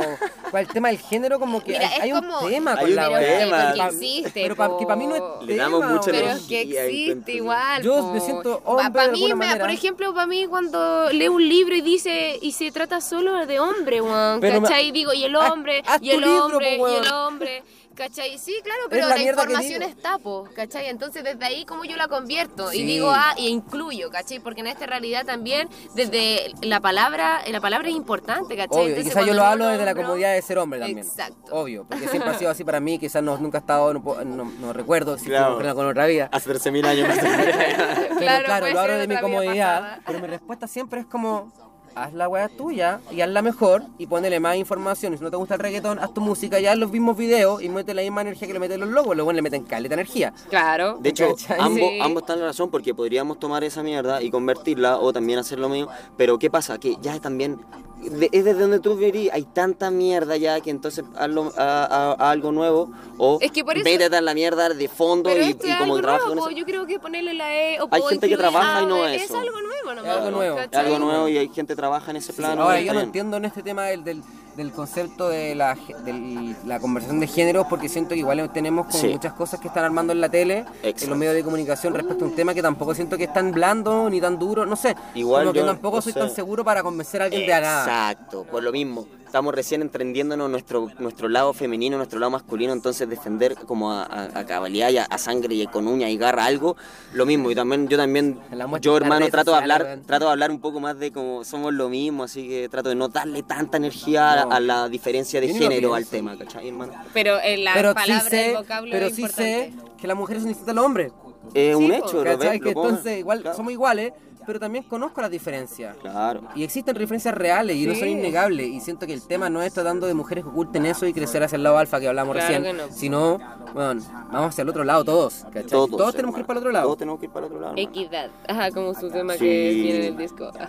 [0.50, 1.38] ¿cuál el tema del género?
[1.38, 3.74] Como que Mira, hay, hay como- un tema Hay con un la tema.
[3.76, 4.30] Pa- existe.
[4.34, 5.22] Pero pa- que para mí no es.
[5.46, 6.10] Le damos mucha.
[6.12, 7.82] Pero es que y existe igual.
[7.82, 8.12] Yo po.
[8.12, 11.74] me siento hombre pa' de mí, me- por ejemplo, para mí cuando leo un libro
[11.74, 14.90] y dice y se trata solo de hombre, weón, me- ¿cachai?
[14.92, 17.62] Digo, y el Haz- hombre, haz y tu el libro, hombre, po, y el hombre.
[17.96, 18.36] ¿Cachai?
[18.38, 20.88] Sí, claro, Es pero la información está, po, ¿cachai?
[20.88, 22.82] Entonces desde ahí como yo la convierto Sí.
[22.82, 24.38] y digo, ah, y incluyo, ¿cachai?
[24.38, 28.76] Porque en esta realidad también desde la palabra, la palabra es importante, ¿cachai?
[28.78, 30.98] Obvio, Entonces, quizás yo lo hablo desde la comodidad de ser hombre también.
[30.98, 31.54] Exacto.
[31.54, 34.24] Obvio, porque siempre ha sido así para mí, quizás no, nunca he estado, no, puedo-
[34.24, 35.56] no- no recuerdo si Claro.
[35.74, 36.28] con otra vida.
[36.32, 37.18] Hace 13 mil años más.
[38.16, 40.00] Pero Claro, claro, lo hablo de mi comodidad, pasada.
[40.06, 41.50] pero mi respuesta siempre es como,
[41.96, 45.14] haz la weá tuya y hazla mejor y ponele más información.
[45.14, 47.62] Y si no te gusta el reggaetón, haz tu música y haz los mismos videos
[47.62, 49.16] y mete la misma energía que le meten los logos.
[49.16, 50.32] Luego le meten caleta energía.
[50.50, 50.98] Claro.
[51.00, 51.56] De hecho, ¿Cachai?
[51.58, 51.98] ambos, Sí.
[52.00, 55.58] ambos están en la razón porque podríamos tomar esa mierda y convertirla o también hacer
[55.58, 55.90] lo mismo.
[56.16, 56.78] Pero ¿qué pasa?
[56.78, 57.58] Que ya también
[58.02, 62.12] de- es desde donde tú verías, hay tanta mierda ya que entonces hazlo a, a-
[62.12, 65.44] a algo nuevo o Es que por eso- métete en la mierda de fondo Pero
[65.44, 66.58] y, esto y es como algo trabaja nuevo, con eso.
[66.58, 69.38] yo creo que ponerle la E o Hay gente que trabaja y no es eso.
[69.38, 70.58] algo nuevo nomás, Es algo nuevo.
[70.58, 72.62] Es algo nuevo y hay gente que trabaja en ese plano.
[72.62, 74.22] Ahora, yo no entiendo en este tema del, del,
[74.56, 78.98] del concepto de la, del- la conversación de géneros porque siento que igual tenemos como
[78.98, 79.08] Sí.
[79.08, 82.28] muchas cosas que están armando en la tele, en los medios de comunicación respecto a
[82.28, 84.94] un tema que tampoco siento que es tan blando ni tan duro, no sé.
[85.14, 86.20] Igual como que yo, tampoco no soy sé.
[86.20, 87.84] tan seguro para convencer a alguien de a nada.
[87.84, 89.06] Exacto, por lo mismo.
[89.26, 94.38] Estamos recién entendiéndonos nuestro, nuestro lado femenino, nuestro lado masculino, entonces defender como a, a,
[94.38, 96.76] a cabalidad y a, a sangre y con uña y garra algo,
[97.12, 97.50] lo mismo.
[97.50, 98.38] Y también yo también,
[98.80, 101.88] yo hermano, trato de hablar, trato de hablar un poco más de como somos lo
[101.90, 106.06] mismo, así que trato de no darle tanta energía a- la diferencia de género al
[106.06, 106.92] tema, ¿cachai, hermano?
[107.12, 109.72] Pero en la pero sí palabra sé, el vocablo pero es sí importante.
[109.72, 111.12] sé que las mujeres son distintas a los hombres.
[111.54, 112.36] Es Sí, un hecho, lo ¿Cachai?
[112.50, 112.88] ves, Que lo pongo.
[112.88, 113.56] entonces igual Claro.
[113.56, 114.12] somos iguales,
[114.46, 115.96] pero también conozco las diferencias.
[115.98, 116.42] Claro.
[116.54, 118.68] Y existen diferencias reales y no son innegables.
[118.68, 121.42] Y siento que el tema no es tratando de mujeres que oculten eso y crecer
[121.42, 122.92] hacia el lado alfa que hablamos Claro recién, que no.
[122.92, 123.38] sino,
[123.74, 124.00] bueno,
[124.32, 125.44] vamos hacia el otro lado todos.
[125.52, 125.64] ¿cachai?
[125.66, 126.84] Todos, tenemos que ir para el otro lado.
[126.86, 127.74] Todos tenemos que ir para el otro lado.
[127.76, 127.90] hermano.
[127.90, 129.38] Equidad, ajá, como su tema Sí.
[129.40, 130.50] que viene en el disco.
[130.58, 130.68] Ah.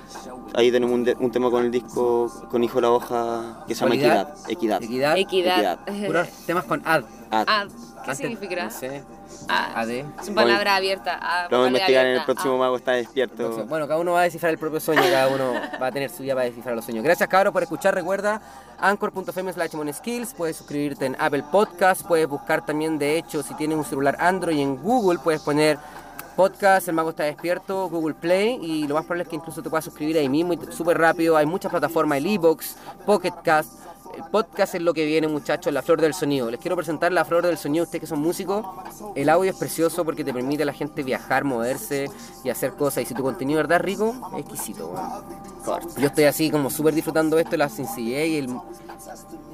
[0.56, 3.76] Ahí tenemos un, de- un tema con el disco con Hijo de la Hoja que
[3.76, 3.96] se llama.
[3.96, 4.34] Equidad.
[4.50, 4.82] Equidad.
[4.84, 5.18] Equidad.
[5.18, 5.80] Equidad.
[6.06, 7.04] Puros temas con ad.
[7.32, 8.66] Ah, ¿qué Antes- significará?
[8.66, 9.04] No sé.
[9.50, 9.90] AD.
[10.22, 11.48] es palabra abierta.
[11.50, 12.58] Lo vamos a investigar en el próximo.
[12.58, 13.66] Mago está despierto.
[13.66, 16.24] Bueno, cada uno va a descifrar el propio sueño, cada uno va a tener su
[16.24, 17.04] día para descifrar los sueños.
[17.04, 17.94] Gracias, cabros, por escuchar.
[17.94, 18.42] Recuerda,
[18.80, 20.34] anchor.fm slash skills.
[20.34, 22.04] Puedes suscribirte en Apple Podcast.
[22.08, 25.78] Puedes buscar también, de hecho, si tienes un celular Android en Google, puedes poner
[26.36, 28.60] podcast, el mago está despierto, Google Play.
[28.62, 31.36] Y lo más probable es que incluso te puedas suscribir ahí mismo y súper rápido.
[31.36, 32.76] Hay muchas plataformas, el Ebox,
[33.06, 33.87] Pocket Cast.
[34.16, 36.50] El podcast es lo que viene, muchachos, la flor del sonido.
[36.50, 38.66] Les quiero presentar la flor del sonido, ustedes que son músicos.
[39.16, 42.10] El audio es precioso porque te permite a la gente viajar, moverse
[42.44, 43.04] y hacer cosas.
[43.04, 44.90] Y si tu contenido es verdad rico, exquisito.
[44.90, 45.82] weón.
[45.98, 48.50] Yo estoy así como súper disfrutando esto, la sencillez y el,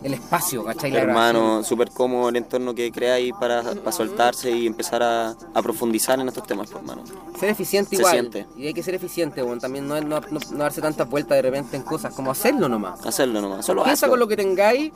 [0.03, 0.91] el espacio, ¿cachai?
[0.91, 5.61] La Hermano, súper cómodo el entorno que creáis para, para soltarse y empezar a, a
[5.61, 7.03] profundizar en estos temas, pues, hermano.
[7.39, 8.11] Ser eficiente Se igual.
[8.11, 8.47] siente.
[8.57, 9.59] Y hay que ser eficiente, weón.
[9.59, 12.67] También no, es- no, no- no darse tantas vueltas de repente en cosas, como hacerlo
[12.67, 13.05] nomás.
[13.05, 14.11] Hacerlo nomás, solo Piensa hazlo.
[14.13, 14.91] con lo que tengáis.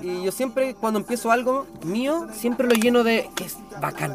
[0.00, 4.14] Y yo siempre, cuando empiezo algo mío, siempre lo lleno de que es bacán.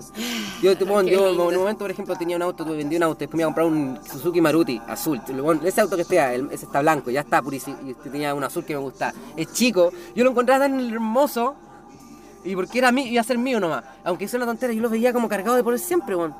[0.61, 1.49] Yo, te- bueno, yo lindo.
[1.49, 3.53] en un momento, por ejemplo, tenía un auto, vendí un auto, después me iba a
[3.53, 5.19] comprar un Suzuki Maruti azul.
[5.41, 7.77] Bueno, ese auto que está, ese está blanco, ya está purísimo.
[7.85, 9.13] Y tenía un azul que me gusta.
[9.35, 9.91] Es chico.
[10.15, 11.55] Yo lo encontraba tan hermoso.
[12.43, 13.83] Y porque era mío, iba a ser mío nomás.
[14.03, 16.33] Aunque sea una tontera, yo lo veía como cargado de poder siempre, weón.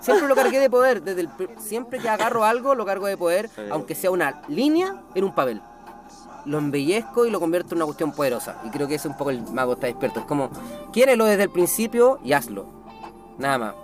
[0.00, 1.02] Siempre lo cargué de poder.
[1.02, 5.02] Desde el, pr- siempre que agarro algo, lo cargo de poder, aunque sea una línea
[5.14, 5.60] en un papel
[6.44, 8.60] lo embellezco y lo convierto en una cuestión poderosa.
[8.64, 10.20] Y creo que ese es un poco el mago está despierto.
[10.20, 10.50] Es como,
[10.92, 12.66] quiérelo desde el principio y hazlo.
[13.38, 13.74] Nada más.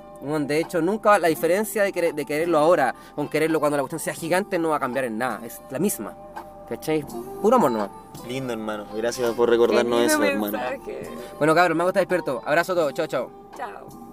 [0.46, 4.00] De hecho, nunca la diferencia de, querer- de quererlo ahora con quererlo cuando la cuestión
[4.00, 5.40] sea gigante no va a cambiar en nada.
[5.44, 6.14] Es la misma.
[6.68, 7.04] ¿Cachai?
[7.42, 7.90] Puro amor nomás.
[8.28, 8.84] Lindo, hermano.
[8.94, 10.58] Gracias por recordarnos Qué lindo eso, hermano.
[11.38, 12.42] Bueno, cabrón, el mago está despierto.
[12.44, 12.94] Abrazo a todos.
[12.94, 13.30] Chao, chao.
[13.56, 14.09] Chao.